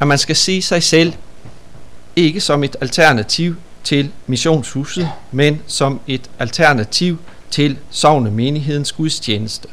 at 0.01 0.07
man 0.07 0.19
skal 0.19 0.37
se 0.37 0.63
sig 0.63 0.83
selv 0.83 1.13
ikke 2.17 2.41
som 2.41 2.65
et 2.65 2.77
alternativ 2.81 3.55
til 3.85 4.13
missionshuset, 4.27 5.11
men 5.33 5.63
som 5.67 6.01
et 6.07 6.31
alternativ 6.39 7.19
til 7.51 7.79
sovnemenighedens 7.91 8.93
gudstjeneste 8.93 9.69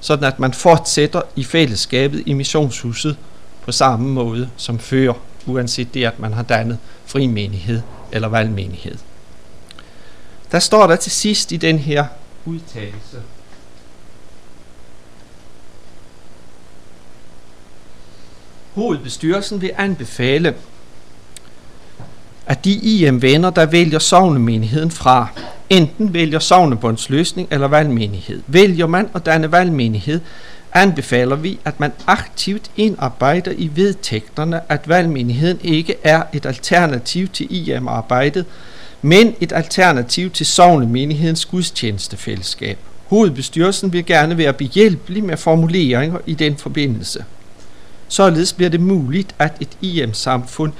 sådan 0.00 0.24
at 0.24 0.38
man 0.38 0.52
fortsætter 0.52 1.22
i 1.36 1.44
fællesskabet 1.44 2.22
i 2.26 2.32
missionshuset 2.32 3.16
på 3.62 3.72
samme 3.72 4.08
måde 4.08 4.50
som 4.56 4.78
før, 4.78 5.12
uanset 5.46 5.94
det, 5.94 6.04
at 6.04 6.18
man 6.18 6.32
har 6.32 6.42
dannet 6.42 6.78
fri 7.06 7.26
menighed 7.26 7.82
eller 8.12 8.28
valgmenighed. 8.28 8.96
Der 10.52 10.58
står 10.58 10.86
der 10.86 10.96
til 10.96 11.12
sidst 11.12 11.52
i 11.52 11.56
den 11.56 11.78
her 11.78 12.06
udtalelse, 12.44 13.22
Hovedbestyrelsen 18.76 19.60
vil 19.60 19.70
anbefale, 19.76 20.54
at 22.46 22.64
de 22.64 22.72
IM-venner, 22.72 23.50
der 23.50 23.66
vælger 23.66 23.98
sovnemenigheden 23.98 24.90
fra, 24.90 25.28
enten 25.70 26.14
vælger 26.14 26.38
sovnebåndsløsning 26.38 27.48
eller 27.50 27.68
valgmenighed. 27.68 28.42
Vælger 28.46 28.86
man 28.86 29.08
at 29.14 29.26
danne 29.26 29.52
valgmenighed, 29.52 30.20
anbefaler 30.72 31.36
vi, 31.36 31.58
at 31.64 31.80
man 31.80 31.92
aktivt 32.06 32.70
indarbejder 32.76 33.52
i 33.56 33.70
vedtægterne, 33.74 34.60
at 34.68 34.88
valgmenigheden 34.88 35.58
ikke 35.62 35.94
er 36.04 36.22
et 36.32 36.46
alternativ 36.46 37.28
til 37.28 37.46
IM-arbejdet, 37.50 38.44
men 39.02 39.34
et 39.40 39.52
alternativ 39.52 40.30
til 40.30 40.46
sovnemenighedens 40.46 41.44
gudstjenestefællesskab. 41.44 42.78
Hovedbestyrelsen 43.06 43.92
vil 43.92 44.06
gerne 44.06 44.38
være 44.38 44.52
behjælpelig 44.52 45.24
med 45.24 45.36
formuleringer 45.36 46.18
i 46.26 46.34
den 46.34 46.56
forbindelse. 46.56 47.24
Således 48.08 48.52
bliver 48.52 48.70
det 48.70 48.80
muligt, 48.80 49.34
at 49.38 49.52
et 49.60 49.68
IM-samfund 49.80 50.72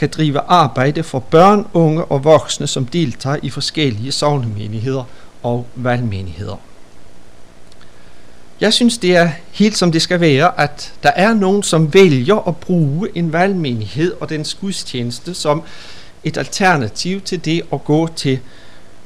kan 0.00 0.08
drive 0.08 0.38
arbejde 0.38 1.02
for 1.02 1.18
børn, 1.18 1.66
unge 1.72 2.04
og 2.04 2.24
voksne, 2.24 2.66
som 2.66 2.86
deltager 2.86 3.36
i 3.42 3.50
forskellige 3.50 4.12
sovnemenigheder 4.12 5.04
og 5.42 5.66
valgmenigheder. 5.74 6.56
Jeg 8.60 8.72
synes, 8.72 8.98
det 8.98 9.16
er 9.16 9.30
helt 9.52 9.76
som 9.78 9.92
det 9.92 10.02
skal 10.02 10.20
være, 10.20 10.60
at 10.60 10.92
der 11.02 11.10
er 11.16 11.34
nogen, 11.34 11.62
som 11.62 11.94
vælger 11.94 12.48
at 12.48 12.56
bruge 12.56 13.08
en 13.14 13.32
valgmenighed 13.32 14.12
og 14.20 14.28
dens 14.28 14.54
gudstjeneste 14.54 15.34
som 15.34 15.62
et 16.24 16.36
alternativ 16.36 17.20
til 17.20 17.44
det 17.44 17.62
at 17.72 17.84
gå 17.84 18.08
til 18.16 18.38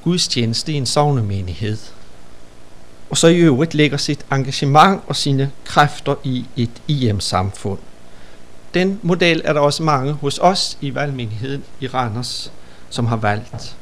gudstjeneste 0.03 0.73
i 0.73 0.75
en 0.75 0.87
sovnemenighed. 0.87 1.79
Og 3.11 3.17
så 3.17 3.27
i 3.27 3.37
øvrigt 3.37 3.75
lægger 3.75 3.97
sit 3.97 4.21
engagement 4.33 5.03
og 5.07 5.17
sine 5.17 5.51
kræfter 5.65 6.15
i 6.25 6.45
et 6.57 6.71
e 6.89 6.93
IM-samfund. 6.93 7.79
Den 8.75 9.01
model 9.03 9.43
er 9.45 9.53
der 9.53 9.61
også 9.61 9.83
mange 9.83 10.13
hos 10.13 10.39
os 10.39 10.79
i 10.81 10.95
valgmenigheden 10.95 11.65
i 11.81 11.87
Randers, 11.87 12.53
som 12.91 13.07
har 13.07 13.17
valgt. 13.17 13.77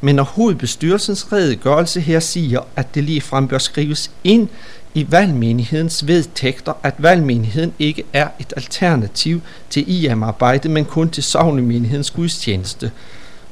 Men 0.00 0.14
når 0.14 0.22
hovedbestyrelsens 0.22 1.32
redegørelse 1.32 2.00
her 2.00 2.20
siger, 2.20 2.60
at 2.76 2.94
det 2.94 3.04
lige 3.04 3.20
frem 3.20 3.48
bør 3.48 3.58
skrives 3.58 4.10
ind 4.24 4.48
i 4.94 5.06
valgmenighedens 5.10 6.06
vedtægter, 6.06 6.72
at 6.82 6.94
valgmenigheden 6.98 7.74
ikke 7.78 8.04
er 8.12 8.28
et 8.40 8.52
alternativ 8.56 9.40
til 9.70 10.04
IM-arbejde, 10.04 10.68
men 10.68 10.84
kun 10.84 11.10
til 11.10 11.22
sovnemenighedens 11.22 12.10
gudstjeneste 12.10 12.90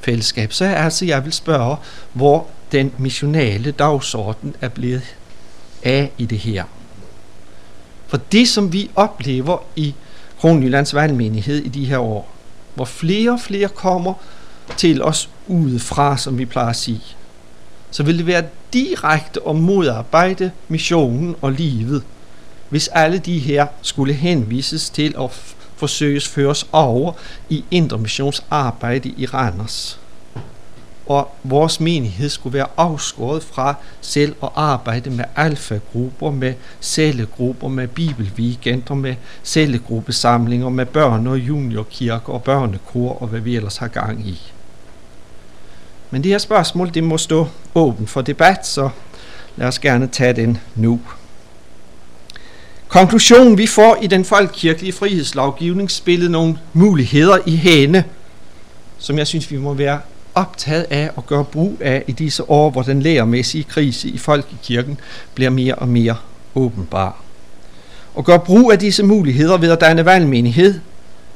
fællesskab, 0.01 0.53
så 0.53 0.65
er 0.65 0.75
altså, 0.75 1.05
jeg 1.05 1.25
vil 1.25 1.33
spørge, 1.33 1.77
hvor 2.13 2.47
den 2.73 2.93
missionale 2.99 3.71
dagsorden 3.71 4.57
er 4.61 4.69
blevet 4.69 5.17
af 5.83 6.13
i 6.19 6.27
det 6.27 6.39
her. 6.39 6.65
For 8.07 8.17
det, 8.17 8.49
som 8.49 8.73
vi 8.73 8.91
oplever 8.97 9.59
i 9.77 9.95
Kronjyllands 10.41 10.95
valgmenighed 10.95 11.65
i 11.65 11.69
de 11.69 11.85
her 11.85 11.99
år, 11.99 12.29
hvor 12.75 12.85
flere 12.85 13.31
og 13.31 13.41
flere 13.41 13.69
kommer 13.69 14.15
til 14.77 15.03
os 15.03 15.29
udefra, 15.47 16.17
som 16.17 16.39
vi 16.39 16.45
plejer 16.45 16.69
at 16.69 16.77
sige, 16.77 17.03
så 17.91 18.03
vil 18.03 18.19
det 18.19 18.27
være 18.27 18.45
direkte 18.73 19.41
at 19.49 19.57
modarbejde 19.57 20.51
missionen 20.69 21.37
og 21.43 21.53
livet, 21.53 22.03
hvis 22.69 22.89
alle 22.89 23.19
de 23.19 23.39
her 23.39 23.67
skulle 23.83 24.13
henvises 24.15 24.91
til 24.91 25.15
at 25.21 25.31
forsøges 25.77 26.29
føres 26.29 26.67
over 26.73 27.13
i 27.49 27.65
intermissionsarbejde 27.71 29.09
i 29.09 29.27
Randers. 29.27 30.01
Og 31.07 31.35
vores 31.43 31.81
menighed 31.81 32.29
skulle 32.29 32.55
være 32.55 32.67
afskåret 32.77 33.43
fra 33.43 33.75
selv 34.01 34.35
at 34.43 34.49
arbejde 34.55 35.11
med 35.11 35.25
alfagrupper, 35.37 36.31
med 36.31 36.55
cellegrupper, 36.81 37.69
med 37.69 37.89
bibelweekender, 37.89 38.95
med 38.95 39.15
cellegruppesamlinger, 39.45 40.69
med 40.69 40.87
børne- 40.97 41.29
og 41.29 41.39
juniorkirker 41.39 42.33
og 42.33 42.43
børnekor 42.43 43.23
og 43.23 43.29
hvad 43.29 43.41
vi 43.41 43.57
ellers 43.57 43.77
har 43.77 43.89
gang 43.89 44.29
i. 44.29 44.53
Men 46.11 46.23
det 46.23 46.31
her 46.31 46.39
spørgsmål, 46.39 46.95
det 46.95 47.05
må 47.05 47.19
stå 47.19 47.47
åben 47.75 48.07
for 48.07 48.21
debat, 48.21 48.67
så 48.67 48.89
lad 49.57 49.69
os 49.69 49.79
gerne 49.79 50.07
tage 50.07 50.33
den 50.33 50.59
nu. 50.75 51.01
Konklusionen, 52.89 53.59
vi 53.59 53.67
får 53.67 53.99
i 54.03 54.07
den 54.07 54.25
folkekirkelige 54.25 54.93
frihedslovgivning, 54.93 55.91
spillet 55.91 56.31
nogle 56.31 56.59
muligheder 56.73 57.39
i 57.47 57.57
hende, 57.57 58.05
som 58.99 59.19
jeg 59.19 59.27
synes, 59.27 59.51
vi 59.51 59.57
må 59.57 59.75
være 59.75 60.01
optaget 60.37 60.87
af 60.91 61.11
at 61.17 61.27
gøre 61.27 61.45
brug 61.45 61.79
af 61.81 62.05
i 62.07 62.13
disse 62.13 62.51
år, 62.51 62.71
hvor 62.71 62.83
den 62.83 63.03
lærermæssige 63.03 63.65
krise 63.65 64.09
i 64.09 64.19
folkekirken 64.19 65.01
bliver 65.35 65.51
mere 65.51 65.75
og 65.75 65.89
mere 65.89 66.17
åbenbar. 66.55 67.17
Og 68.15 68.25
gøre 68.25 68.39
brug 68.39 68.73
af 68.73 68.79
disse 68.79 69.03
muligheder 69.03 69.57
ved 69.57 69.71
at 69.71 69.81
danne 69.81 70.05
valgmenighed, 70.05 70.81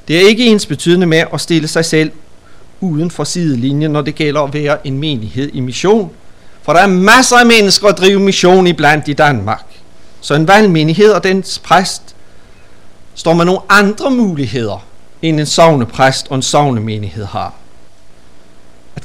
det 0.09 0.17
er 0.17 0.29
ikke 0.29 0.47
ens 0.47 0.67
betydende 0.67 1.07
med 1.07 1.25
at 1.33 1.41
stille 1.41 1.69
sig 1.69 1.85
selv 1.85 2.11
uden 2.81 3.11
for 3.11 3.25
sidelinjen, 3.25 3.91
når 3.91 4.03
det 4.03 4.15
gælder 4.15 4.41
at 4.41 4.55
være 4.55 4.87
en 4.87 4.99
menighed 4.99 5.51
i 5.53 5.61
mission. 5.61 6.11
For 6.63 6.73
der 6.73 6.81
er 6.81 6.87
masser 6.87 7.37
af 7.37 7.47
mennesker 7.47 7.89
at 7.89 7.99
drive 7.99 8.21
mission 8.21 8.67
i 8.67 8.73
blandt 8.73 9.09
i 9.09 9.13
Danmark. 9.13 9.65
Så 10.21 10.35
en 10.35 10.49
valgmenighed 10.49 11.11
og 11.11 11.25
dens 11.25 11.59
præst 11.59 12.03
står 13.15 13.35
med 13.35 13.45
nogle 13.45 13.61
andre 13.69 14.11
muligheder, 14.11 14.87
end 15.23 15.41
en 15.41 15.47
sovnepræst 15.47 16.27
og 16.31 16.37
en 16.37 16.43
sovnemenighed 16.43 17.25
har. 17.25 17.60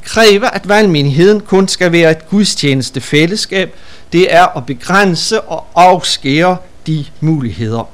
At 0.06 0.10
kræve, 0.10 0.54
at 0.54 0.68
valgmenigheden 0.68 1.40
kun 1.40 1.68
skal 1.68 1.92
være 1.92 2.10
et 2.10 2.28
gudstjeneste 2.28 3.00
fællesskab, 3.00 3.74
det 4.12 4.34
er 4.34 4.56
at 4.56 4.66
begrænse 4.66 5.40
og 5.40 5.66
afskære 5.74 6.56
de 6.86 7.04
muligheder. 7.20 7.88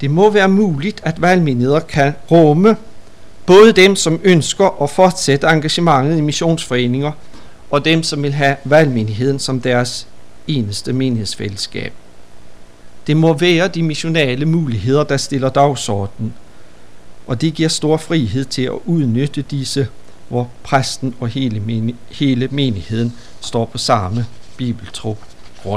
Det 0.00 0.10
må 0.10 0.30
være 0.30 0.48
muligt, 0.48 1.00
at 1.04 1.22
valgmenigheder 1.22 1.80
kan 1.80 2.12
rumme 2.30 2.76
både 3.46 3.72
dem, 3.72 3.96
som 3.96 4.20
ønsker 4.24 4.82
at 4.82 4.90
fortsætte 4.90 5.46
engagementet 5.46 6.18
i 6.18 6.20
missionsforeninger, 6.20 7.12
og 7.70 7.84
dem, 7.84 8.02
som 8.02 8.22
vil 8.22 8.32
have 8.32 8.56
valgmenigheden 8.64 9.38
som 9.38 9.60
deres 9.60 10.06
eneste 10.46 10.92
menighedsfællesskab. 10.92 11.92
Det 13.06 13.16
må 13.16 13.32
være 13.32 13.68
de 13.68 13.82
missionale 13.82 14.46
muligheder, 14.46 15.04
der 15.04 15.16
stiller 15.16 15.48
dagsordenen, 15.48 16.34
og 17.26 17.40
det 17.40 17.54
giver 17.54 17.68
stor 17.68 17.96
frihed 17.96 18.44
til 18.44 18.62
at 18.62 18.78
udnytte 18.84 19.42
disse, 19.42 19.88
hvor 20.30 20.50
præsten 20.62 21.14
og 21.20 21.28
hele, 21.28 21.94
hele 22.10 22.48
menigheden 22.50 23.16
står 23.40 23.64
på 23.64 23.78
samme 23.78 24.26
bibeltro. 24.56 25.16